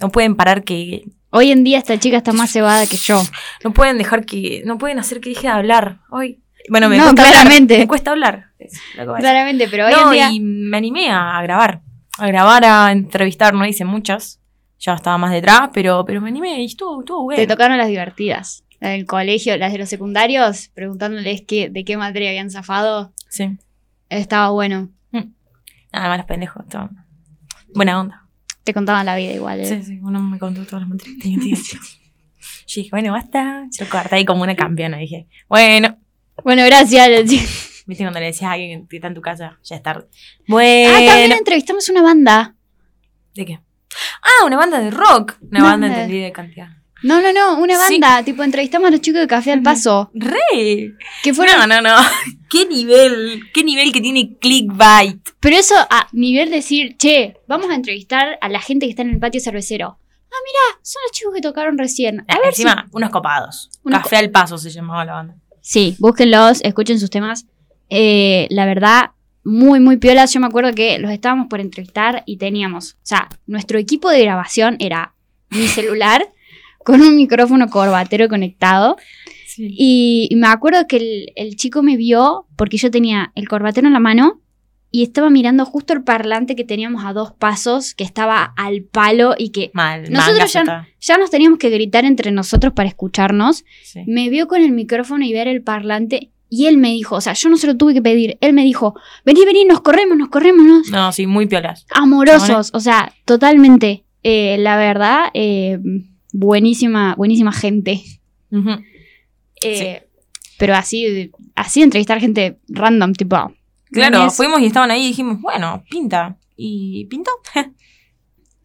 No 0.01 0.09
pueden 0.09 0.35
parar 0.35 0.63
que. 0.63 1.05
Hoy 1.29 1.51
en 1.51 1.63
día 1.63 1.77
esta 1.77 1.97
chica 1.97 2.17
está 2.17 2.33
más 2.33 2.51
cebada 2.51 2.85
que 2.87 2.97
yo. 2.97 3.21
No 3.63 3.71
pueden 3.71 3.97
dejar 3.97 4.25
que. 4.25 4.63
No 4.65 4.77
pueden 4.77 4.99
hacer 4.99 5.21
que 5.21 5.29
deje 5.29 5.43
de 5.43 5.53
hablar. 5.53 5.99
Hoy. 6.09 6.41
Bueno, 6.69 6.89
me 6.89 6.97
No, 6.97 7.03
cuesta 7.05 7.23
claramente. 7.23 7.73
hablar. 7.75 7.83
Me 7.83 7.87
cuesta 7.87 8.11
hablar. 8.11 8.45
Claramente, 9.19 9.67
pero 9.69 9.87
hoy 9.87 9.93
no, 9.93 10.07
en 10.07 10.11
día. 10.11 10.29
y 10.31 10.39
me 10.39 10.77
animé 10.77 11.09
a 11.11 11.41
grabar. 11.41 11.81
A 12.17 12.27
grabar, 12.27 12.63
a 12.65 12.91
entrevistar, 12.91 13.53
no 13.53 13.65
hice 13.65 13.85
muchas. 13.85 14.39
Ya 14.79 14.93
estaba 14.93 15.17
más 15.17 15.31
detrás, 15.31 15.69
pero, 15.73 16.03
pero 16.05 16.21
me 16.21 16.29
animé 16.29 16.61
y 16.61 16.65
estuvo, 16.65 17.01
estuvo 17.01 17.23
bueno. 17.23 17.41
Te 17.41 17.47
tocaron 17.47 17.77
las 17.77 17.87
divertidas. 17.87 18.63
Las 18.79 18.91
del 18.91 19.05
colegio, 19.05 19.55
las 19.57 19.71
de 19.71 19.77
los 19.79 19.89
secundarios, 19.89 20.69
preguntándoles 20.73 21.43
qué, 21.47 21.69
de 21.69 21.83
qué 21.85 21.97
materia 21.97 22.29
habían 22.29 22.49
zafado. 22.49 23.13
Sí. 23.29 23.57
Estaba 24.09 24.49
bueno. 24.49 24.89
Nada 25.11 26.07
más 26.09 26.17
los 26.19 26.25
pendejos. 26.27 26.67
todo. 26.69 26.89
Buena 27.73 27.99
onda. 27.99 28.20
Te 28.63 28.73
contaban 28.73 29.05
la 29.05 29.15
vida 29.15 29.33
igual. 29.33 29.59
¿eh? 29.61 29.65
Sí, 29.65 29.83
sí, 29.83 29.99
uno 30.01 30.21
me 30.21 30.37
contó 30.39 30.63
todas 30.65 30.81
las 30.81 30.89
materias 30.89 31.17
que 31.17 31.23
tenía. 31.23 31.55
Yo 31.55 32.75
dije, 32.75 32.89
bueno, 32.91 33.11
basta. 33.11 33.67
Yo 33.77 33.89
corté 33.89 34.15
ahí 34.15 34.25
como 34.25 34.43
una 34.43 34.55
campeona. 34.55 34.97
Dije, 34.97 35.27
bueno. 35.49 35.97
Bueno, 36.43 36.63
gracias. 36.65 37.09
Viste 37.87 38.03
cuando 38.03 38.19
le 38.19 38.27
decías 38.27 38.49
a 38.49 38.53
alguien 38.53 38.87
que 38.87 38.95
está 38.97 39.07
en 39.07 39.15
tu 39.15 39.21
casa, 39.21 39.59
ya 39.63 39.75
es 39.75 39.83
tarde. 39.83 40.07
Ah, 40.11 40.43
Bueno. 40.47 41.05
también 41.07 41.31
entrevistamos 41.33 41.89
una 41.89 42.01
banda. 42.01 42.55
¿De 43.33 43.45
qué? 43.45 43.59
Ah, 44.21 44.45
una 44.45 44.57
banda 44.57 44.79
de 44.79 44.91
rock. 44.91 45.37
Una 45.41 45.61
Banda 45.63 45.69
banda 45.69 45.87
entendí 45.87 46.19
de 46.19 46.31
cantidad. 46.31 46.69
No, 47.03 47.19
no, 47.21 47.33
no, 47.33 47.59
una 47.59 47.75
Sí. 47.87 47.99
banda. 47.99 48.23
Tipo, 48.23 48.43
entrevistamos 48.43 48.87
a 48.87 48.91
los 48.91 49.01
chicos 49.01 49.21
de 49.21 49.27
Café 49.27 49.51
al 49.51 49.61
Paso. 49.63 50.11
¡Re! 50.13 50.93
Que 51.23 51.33
fueron. 51.33 51.57
No, 51.67 51.67
no, 51.67 51.81
no. 51.81 51.95
¿Qué 52.49 52.65
nivel? 52.65 53.41
¿Qué 53.53 53.63
nivel 53.63 53.91
que 53.91 54.01
tiene 54.01 54.37
clickbait? 54.39 55.17
Pero 55.39 55.55
eso 55.55 55.75
a 55.89 56.07
nivel 56.11 56.51
decir, 56.51 56.95
che, 56.97 57.37
vamos 57.47 57.69
a 57.69 57.75
entrevistar 57.75 58.37
a 58.41 58.49
la 58.49 58.59
gente 58.59 58.85
que 58.85 58.91
está 58.91 59.01
en 59.01 59.09
el 59.11 59.19
patio 59.19 59.41
cervecero. 59.41 59.97
Ah, 60.33 60.37
mira, 60.45 60.79
son 60.83 61.01
los 61.05 61.11
chicos 61.11 61.33
que 61.33 61.41
tocaron 61.41 61.77
recién. 61.77 62.21
A 62.27 62.39
ver 62.39 62.53
si- 62.53 62.61
Encima, 62.61 62.87
unos 62.91 63.09
copados. 63.09 63.69
Unos 63.83 64.03
Café 64.03 64.17
al 64.17 64.29
paso 64.29 64.57
se 64.57 64.69
llamaba 64.69 65.03
la 65.03 65.13
banda. 65.13 65.35
Sí, 65.61 65.95
búsquenlos, 65.99 66.61
escuchen 66.63 66.99
sus 66.99 67.09
temas. 67.09 67.45
Eh, 67.89 68.47
la 68.49 68.65
verdad, 68.65 69.11
muy, 69.43 69.79
muy 69.79 69.97
piolas. 69.97 70.31
Yo 70.33 70.39
me 70.39 70.47
acuerdo 70.47 70.73
que 70.73 70.99
los 70.99 71.11
estábamos 71.11 71.47
por 71.49 71.59
entrevistar 71.59 72.23
y 72.25 72.37
teníamos, 72.37 72.93
o 72.93 72.97
sea, 73.03 73.27
nuestro 73.47 73.77
equipo 73.79 74.09
de 74.09 74.21
grabación 74.21 74.77
era 74.79 75.13
mi 75.49 75.67
celular 75.67 76.29
con 76.85 77.01
un 77.01 77.15
micrófono 77.15 77.69
corbatero 77.69 78.27
conectado. 78.29 78.97
Sí. 79.47 79.67
Y, 79.77 80.27
y 80.31 80.35
me 80.37 80.47
acuerdo 80.47 80.87
que 80.87 80.97
el, 80.97 81.25
el 81.35 81.55
chico 81.55 81.83
me 81.83 81.97
vio 81.97 82.45
porque 82.55 82.77
yo 82.77 82.89
tenía 82.89 83.31
el 83.35 83.47
corbatero 83.47 83.87
en 83.87 83.93
la 83.93 83.99
mano 83.99 84.39
y 84.93 85.03
estaba 85.03 85.29
mirando 85.29 85.65
justo 85.65 85.93
el 85.93 86.03
parlante 86.03 86.55
que 86.55 86.63
teníamos 86.65 87.05
a 87.05 87.13
dos 87.13 87.31
pasos, 87.33 87.93
que 87.93 88.03
estaba 88.03 88.53
al 88.57 88.81
palo 88.83 89.35
y 89.37 89.49
que 89.49 89.71
Mal. 89.73 90.11
Nosotros 90.11 90.51
ya- 90.53 90.87
ya 90.99 91.17
nos 91.17 91.29
teníamos 91.31 91.59
que 91.59 91.69
gritar 91.69 92.03
entre 92.05 92.31
nosotros 92.31 92.73
para 92.73 92.89
escucharnos. 92.89 93.63
Sí. 93.83 94.01
Me 94.07 94.29
vio 94.29 94.47
con 94.47 94.61
el 94.61 94.71
micrófono 94.71 95.23
y 95.25 95.31
ver 95.33 95.47
el 95.47 95.61
parlante 95.63 96.31
y 96.49 96.65
él 96.65 96.75
me 96.77 96.89
dijo, 96.89 97.15
o 97.15 97.21
sea, 97.21 97.31
yo 97.31 97.47
no 97.47 97.55
se 97.55 97.67
lo 97.67 97.77
tuve 97.77 97.93
que 97.93 98.01
pedir, 98.01 98.37
él 98.41 98.51
me 98.51 98.63
dijo, 98.65 98.93
vení, 99.25 99.45
vení, 99.45 99.63
nos 99.63 99.79
corremos, 99.79 100.17
nos 100.17 100.27
corremos, 100.27 100.65
nos 100.65 100.89
No, 100.91 101.09
sí, 101.13 101.25
muy 101.25 101.45
piolas. 101.45 101.85
amorosos, 101.93 102.71
o 102.73 102.79
sea, 102.81 103.13
totalmente. 103.23 104.03
Eh, 104.23 104.57
la 104.59 104.75
verdad, 104.75 105.27
eh, 105.33 105.79
buenísima, 106.31 107.15
buenísima 107.15 107.51
gente. 107.51 108.01
Eh, 109.63 110.07
Pero 110.57 110.75
así, 110.75 111.31
así 111.55 111.81
entrevistar 111.81 112.19
gente 112.19 112.59
random, 112.67 113.13
tipo. 113.13 113.53
Claro, 113.91 114.29
fuimos 114.31 114.61
y 114.61 114.67
estaban 114.67 114.91
ahí 114.91 115.05
y 115.05 115.07
dijimos, 115.07 115.41
bueno, 115.41 115.83
pinta. 115.89 116.37
¿Y 116.55 117.05
pintó? 117.05 117.31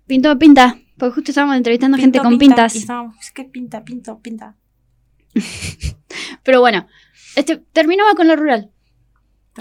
Pintó 0.06 0.38
pinta, 0.38 0.78
porque 0.98 1.14
justo 1.14 1.30
estábamos 1.32 1.56
entrevistando 1.56 1.98
gente 1.98 2.18
con 2.18 2.38
pinta. 2.38 2.54
pintas. 2.56 2.76
Y 2.76 2.78
estábamos, 2.78 3.16
es 3.20 3.32
que 3.32 3.44
pinta, 3.44 3.84
pinto, 3.84 4.20
pinta. 4.20 4.56
Pero 6.44 6.60
bueno, 6.60 6.86
este, 7.34 7.56
terminaba 7.72 8.14
con 8.14 8.28
la 8.28 8.36
rural. 8.36 8.70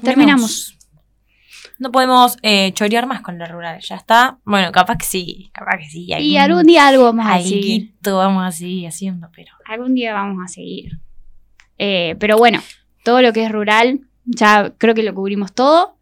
Terminamos. 0.04 0.75
No 1.78 1.92
podemos 1.92 2.38
eh, 2.42 2.72
chorear 2.74 3.06
más 3.06 3.22
con 3.22 3.38
la 3.38 3.48
rural. 3.48 3.82
Ya 3.82 3.96
está. 3.96 4.40
Bueno, 4.46 4.72
capaz 4.72 4.98
que 4.98 5.06
sí. 5.06 5.50
Capaz 5.54 5.78
que 5.80 5.90
sí. 5.90 6.08
Y 6.20 6.38
algún 6.38 6.64
día 6.64 6.88
algo 6.88 7.04
vamos 7.04 7.26
a 7.28 7.42
seguir. 7.42 7.94
Vamos 8.02 8.46
a 8.46 8.52
seguir 8.52 8.88
haciendo, 8.88 9.30
pero. 9.36 9.52
Algún 9.66 9.94
día 9.94 10.14
vamos 10.14 10.38
a 10.44 10.48
seguir. 10.48 11.00
Eh, 11.78 12.16
pero 12.20 12.38
bueno, 12.38 12.62
todo 13.04 13.22
lo 13.22 13.34
que 13.34 13.44
es 13.44 13.52
rural, 13.52 14.02
ya 14.24 14.74
creo 14.78 14.94
que 14.94 15.04
lo 15.04 15.14
cubrimos 15.14 15.54
todo. 15.54 15.98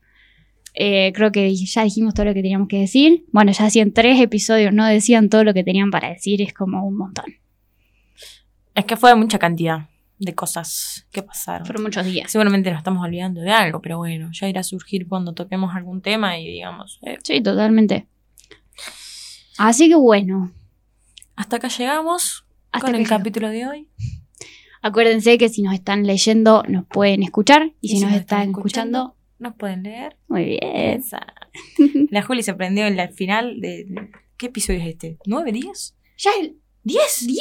Eh, 0.75 1.11
creo 1.15 1.31
que 1.31 1.53
ya 1.55 1.83
dijimos 1.83 2.13
todo 2.13 2.25
lo 2.27 2.33
que 2.33 2.41
teníamos 2.41 2.67
que 2.67 2.79
decir. 2.79 3.25
Bueno, 3.31 3.51
ya 3.51 3.65
hacían 3.65 3.93
tres 3.93 4.19
episodios, 4.19 4.73
no 4.73 4.85
decían 4.85 5.29
todo 5.29 5.43
lo 5.43 5.53
que 5.53 5.63
tenían 5.63 5.91
para 5.91 6.09
decir, 6.09 6.41
es 6.41 6.53
como 6.53 6.85
un 6.85 6.97
montón. 6.97 7.25
Es 8.75 8.85
que 8.85 8.95
fue 8.95 9.15
mucha 9.15 9.37
cantidad 9.37 9.87
de 10.23 10.35
cosas 10.35 11.07
que 11.11 11.23
pasaron. 11.23 11.65
Fueron 11.65 11.83
muchos 11.83 12.05
días. 12.05 12.31
Seguramente 12.31 12.69
nos 12.69 12.79
estamos 12.79 13.03
olvidando 13.03 13.41
de 13.41 13.51
algo, 13.51 13.81
pero 13.81 13.97
bueno, 13.97 14.29
ya 14.31 14.47
irá 14.47 14.61
a 14.61 14.63
surgir 14.63 15.07
cuando 15.07 15.33
toquemos 15.33 15.75
algún 15.75 16.01
tema 16.01 16.39
y 16.39 16.47
digamos, 16.47 16.99
eh, 17.03 17.17
Sí, 17.23 17.41
totalmente. 17.41 18.07
Así 19.57 19.87
que 19.89 19.95
bueno, 19.95 20.51
hasta 21.35 21.57
acá 21.57 21.67
llegamos 21.67 22.45
hasta 22.71 22.87
con 22.87 22.95
el 22.95 23.07
capítulo 23.07 23.49
de 23.49 23.67
hoy. 23.67 23.89
Acuérdense 24.81 25.37
que 25.37 25.49
si 25.49 25.61
nos 25.61 25.73
están 25.73 26.05
leyendo, 26.05 26.63
nos 26.67 26.85
pueden 26.85 27.23
escuchar. 27.23 27.71
Y, 27.79 27.89
si, 27.89 27.99
nos, 27.99 28.13
están 28.13 28.49
escuchando, 28.49 29.15
nos 29.39 29.55
pueden 29.55 29.83
leer. 29.83 30.17
muy 30.27 30.43
bien. 30.43 30.59
Esa. 30.63 31.25
La 32.09 32.21
Juli 32.21 32.43
se 32.43 32.51
aprendió 32.51 32.85
en 32.85 32.97
la 32.97 33.07
final 33.09 33.61
de. 33.61 34.09
¿Qué 34.35 34.47
episodio 34.47 34.79
es 34.79 34.87
este? 34.87 35.17
¿Nueve, 35.25 35.51
diez? 35.53 35.95
¿Ya 36.17 36.31
el 36.41 36.57
¿Diez? 36.83 37.25
10? 37.25 37.39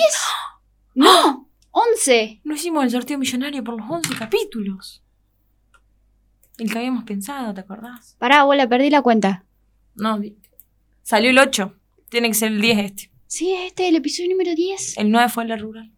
¡No! 0.95 1.49
¡11! 1.73 2.41
No 2.45 2.55
hicimos 2.55 2.85
el 2.85 2.91
sorteo 2.91 3.19
millonario 3.19 3.65
por 3.65 3.79
los 3.79 3.91
11 3.91 4.15
capítulos. 4.17 5.03
El 6.59 6.71
que 6.71 6.79
habíamos 6.79 7.05
pensado, 7.05 7.53
¿te 7.55 7.61
acordás? 7.61 8.15
Pará, 8.19 8.41
abuela, 8.41 8.69
perdí 8.69 8.91
la 8.91 9.03
cuenta. 9.03 9.45
No, 9.95 10.21
salió 11.03 11.31
el 11.31 11.39
8. 11.39 11.75
Tiene 12.09 12.29
que 12.29 12.35
ser 12.35 12.53
el 12.53 12.61
10 12.61 12.79
este. 12.79 13.11
Sí, 13.27 13.53
este 13.55 13.85
es 13.85 13.89
el 13.89 13.97
episodio 13.97 14.31
número 14.31 14.55
10. 14.55 14.99
El 14.99 15.11
9 15.11 15.29
fue 15.31 15.47
la 15.47 15.57
rural. 15.57 15.91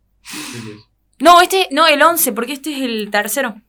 No, 1.21 1.41
este, 1.41 1.69
no, 1.71 1.87
el 1.87 2.01
11, 2.03 2.33
porque 2.33 2.53
este 2.53 2.73
es 2.75 2.83
el 2.83 3.11
tercero. 3.11 3.61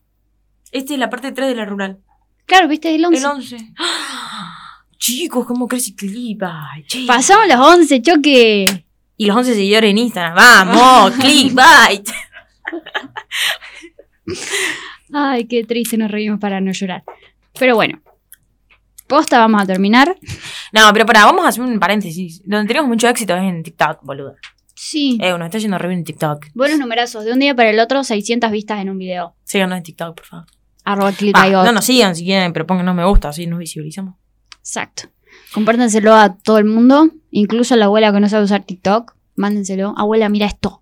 Este 0.72 0.94
es 0.94 1.00
la 1.00 1.10
parte 1.10 1.32
3 1.32 1.48
de 1.48 1.56
la 1.56 1.66
rural. 1.66 2.00
Claro, 2.46 2.68
viste, 2.68 2.94
el 2.94 3.06
11. 3.06 3.20
El 3.20 3.26
11. 3.26 3.74
¡Ah! 3.78 4.86
Chicos, 4.98 5.46
¿cómo 5.46 5.68
crece? 5.68 5.96
Che. 5.96 7.06
Pasamos 7.06 7.48
los 7.48 7.60
11, 7.60 8.02
choque. 8.02 8.85
Y 9.18 9.26
los 9.28 9.36
11 9.38 9.54
seguidores 9.56 9.92
en 9.92 9.98
Instagram. 9.98 10.36
¡Vamos! 10.36 11.12
Clickbait. 11.20 12.10
Ay, 15.14 15.46
qué 15.46 15.64
triste, 15.64 15.98
nos 15.98 16.12
reímos 16.12 16.40
para 16.40 16.60
no 16.60 16.72
llorar. 16.72 17.04
Pero 17.58 17.76
bueno, 17.76 18.02
posta 19.08 19.40
vamos 19.40 19.62
a 19.62 19.66
terminar. 19.66 20.16
No, 20.74 20.82
pero 20.92 21.06
pará, 21.06 21.26
vamos 21.26 21.46
a 21.46 21.50
hacer 21.50 21.64
un 21.64 21.80
paréntesis. 21.80 22.42
Donde 22.46 22.68
tenemos 22.68 22.90
mucho 22.90 23.08
éxito 23.08 23.36
es 23.36 23.44
en 23.44 23.64
TikTok, 23.64 24.00
boludo. 24.04 24.36
Sí. 24.74 25.18
Eh, 25.22 25.32
nos 25.32 25.46
está 25.46 25.58
yendo 25.58 25.78
re 25.78 25.88
bien 25.88 26.00
en 26.00 26.06
TikTok. 26.06 26.48
Buenos 26.54 26.80
numerazos. 26.80 27.24
De 27.24 27.32
un 27.32 27.40
día 27.40 27.56
para 27.56 27.70
el 27.70 27.80
otro, 27.80 28.04
600 28.04 28.52
vistas 28.52 28.82
en 28.82 28.90
un 28.90 28.98
video. 28.98 29.36
Síganos 29.46 29.78
en 29.78 29.84
TikTok, 29.84 30.16
por 30.18 30.26
favor. 30.26 30.46
Arroba 30.84 31.12
Va, 31.12 31.16
clickbait. 31.16 31.54
no 31.54 31.72
nos 31.72 31.86
sigan 31.86 32.16
si 32.16 32.26
quieren, 32.26 32.54
pero 32.54 32.68
pónganos 32.68 32.94
me 32.94 33.06
gusta, 33.06 33.30
así 33.30 33.48
nos 33.48 33.58
visibilizamos. 33.60 34.16
Exacto. 34.60 35.10
Compártenselo 35.54 36.14
a 36.14 36.36
todo 36.36 36.58
el 36.58 36.66
mundo, 36.66 37.10
incluso 37.40 37.76
la 37.76 37.86
abuela 37.86 38.12
que 38.14 38.20
no 38.20 38.30
sabe 38.30 38.46
usar 38.46 38.64
TikTok. 38.64 39.16
Mándenselo. 39.36 39.94
Abuela, 39.98 40.30
mira 40.30 40.46
esto. 40.46 40.82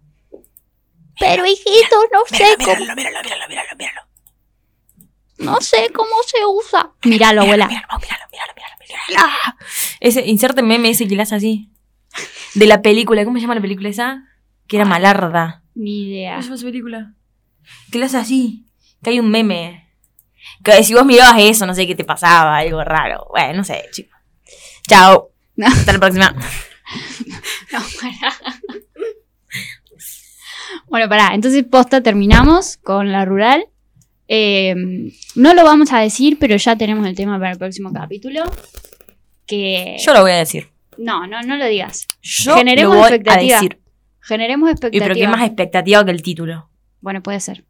Pero 1.19 1.45
hijito, 1.45 1.95
no 2.11 2.19
sé 2.25 2.55
cómo, 2.57 2.95
míralo, 2.95 2.95
míralo, 2.95 3.47
míralo, 3.47 3.69
míralo. 3.77 4.01
no 5.37 5.61
sé 5.61 5.89
cómo 5.93 6.09
se 6.25 6.37
usa. 6.45 6.91
Míralo, 7.03 7.41
abuela. 7.41 7.67
Míralo, 7.67 7.99
míralo, 7.99 8.25
míralo, 8.31 8.53
míralo, 8.55 8.75
míralo. 9.09 9.27
Ese, 9.99 10.25
inserte 10.27 10.63
meme 10.63 10.89
ese 10.89 11.07
que 11.07 11.15
le 11.15 11.21
hace 11.23 11.35
así. 11.35 11.71
De 12.55 12.65
la 12.67 12.81
película, 12.81 13.23
¿cómo 13.25 13.37
se 13.37 13.41
llama 13.41 13.55
la 13.55 13.61
película 13.61 13.89
esa? 13.89 14.23
Que 14.67 14.77
era 14.77 14.85
Malarda. 14.85 15.63
Ni 15.75 16.09
idea. 16.09 16.33
¿Cómo 16.33 16.41
se 16.41 16.47
llama 16.47 16.55
esa 16.55 16.65
película? 16.65 17.13
Que 17.91 17.99
le 17.99 18.05
hace 18.05 18.17
así. 18.17 18.65
Que 19.03 19.11
hay 19.11 19.19
un 19.19 19.29
meme. 19.29 19.91
Que 20.63 20.83
si 20.83 20.93
vos 20.93 21.05
mirabas 21.05 21.35
eso, 21.39 21.65
no 21.65 21.73
sé 21.73 21.87
qué 21.87 21.95
te 21.95 22.03
pasaba, 22.03 22.57
algo 22.57 22.83
raro. 22.83 23.27
Bueno, 23.29 23.57
no 23.57 23.63
sé, 23.63 23.85
chicos. 23.91 24.17
Chao. 24.87 25.32
No. 25.55 25.67
Hasta 25.67 25.93
la 25.93 25.99
próxima. 25.99 26.35
No, 27.71 27.79
pará. 27.99 28.33
Bueno, 30.87 31.09
pará. 31.09 31.33
Entonces, 31.33 31.63
posta, 31.63 32.01
terminamos 32.01 32.77
con 32.77 33.11
la 33.11 33.25
rural. 33.25 33.65
Eh, 34.27 34.75
no 35.35 35.53
lo 35.53 35.63
vamos 35.63 35.91
a 35.91 35.99
decir, 35.99 36.37
pero 36.39 36.55
ya 36.55 36.75
tenemos 36.75 37.07
el 37.07 37.15
tema 37.15 37.39
para 37.39 37.51
el 37.53 37.57
próximo 37.57 37.91
capítulo. 37.91 38.43
Que. 39.47 39.97
Yo 40.05 40.13
lo 40.13 40.21
voy 40.21 40.31
a 40.31 40.37
decir. 40.37 40.69
No, 40.97 41.25
no, 41.25 41.41
no 41.41 41.57
lo 41.57 41.65
digas. 41.65 42.07
Yo 42.21 42.55
Generemos 42.55 42.95
lo 42.95 43.01
voy 43.01 43.21
a 43.25 43.37
decir. 43.37 43.79
Generemos 44.21 44.69
Y 44.69 44.71
expectativa. 44.71 45.05
pero 45.05 45.15
que 45.15 45.27
más 45.27 45.43
expectativa 45.45 46.05
que 46.05 46.11
el 46.11 46.21
título. 46.21 46.69
Bueno, 47.01 47.23
puede 47.23 47.39
ser. 47.39 47.65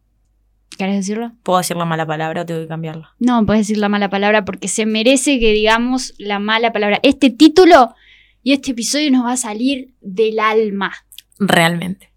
¿Querés 0.78 0.96
decirlo? 0.98 1.32
¿Puedo 1.44 1.60
decir 1.60 1.78
la 1.78 1.86
mala 1.86 2.06
palabra 2.06 2.42
o 2.42 2.46
tengo 2.46 2.62
que 2.62 2.68
cambiarla? 2.68 3.14
No, 3.20 3.46
puedes 3.46 3.68
decir 3.68 3.78
la 3.78 3.90
mala 3.90 4.10
palabra 4.10 4.44
porque 4.46 4.68
se 4.68 4.86
merece 4.86 5.40
que 5.40 5.52
digamos 5.52 6.14
la 6.18 6.40
mala 6.40 6.72
palabra. 6.74 7.00
Este 7.04 7.30
título 7.30 7.94
y 8.42 8.54
este 8.54 8.72
episodio 8.72 9.12
nos 9.12 9.26
va 9.26 9.34
a 9.34 9.38
salir 9.38 9.94
del 10.02 10.40
alma. 10.40 10.94
Realmente. 11.40 12.12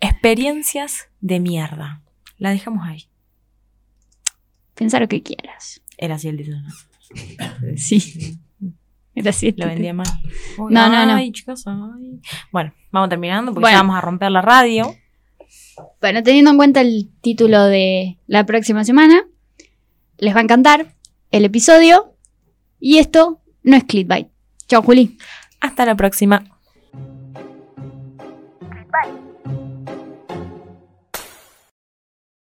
Experiencias 0.00 1.08
de 1.20 1.40
mierda. 1.40 2.02
La 2.38 2.50
dejamos 2.50 2.86
ahí. 2.86 3.08
Pensá 4.74 5.00
lo 5.00 5.08
que 5.08 5.22
quieras. 5.22 5.82
Era 5.96 6.16
así 6.16 6.28
el 6.28 6.36
título. 6.36 6.58
¿no? 6.60 6.68
Sí. 7.76 8.38
Era 9.14 9.30
así. 9.30 9.48
el 9.48 9.54
Lo 9.56 9.66
vendía 9.66 9.94
mal. 9.94 10.06
Uy, 10.58 10.74
No, 10.74 10.88
no, 10.88 11.06
no. 11.06 11.14
Ay. 11.14 11.32
Bueno, 12.50 12.74
vamos 12.90 13.08
terminando 13.08 13.52
porque 13.52 13.62
Bueno. 13.62 13.76
ya 13.76 13.82
vamos 13.82 13.96
a 13.96 14.00
romper 14.00 14.30
la 14.32 14.42
radio. 14.42 14.94
Bueno, 16.00 16.22
teniendo 16.22 16.50
en 16.50 16.56
cuenta 16.56 16.80
el 16.80 17.10
título 17.20 17.64
de 17.64 18.18
la 18.26 18.46
próxima 18.46 18.84
semana, 18.84 19.24
les 20.18 20.34
va 20.34 20.40
a 20.40 20.42
encantar 20.42 20.94
el 21.30 21.44
episodio. 21.44 22.14
Y 22.80 22.98
esto 22.98 23.40
no 23.62 23.76
es 23.76 23.84
clickbait. 23.84 24.28
Chao, 24.68 24.82
Juli. 24.82 25.16
Hasta 25.60 25.86
la 25.86 25.96
próxima. 25.96 26.53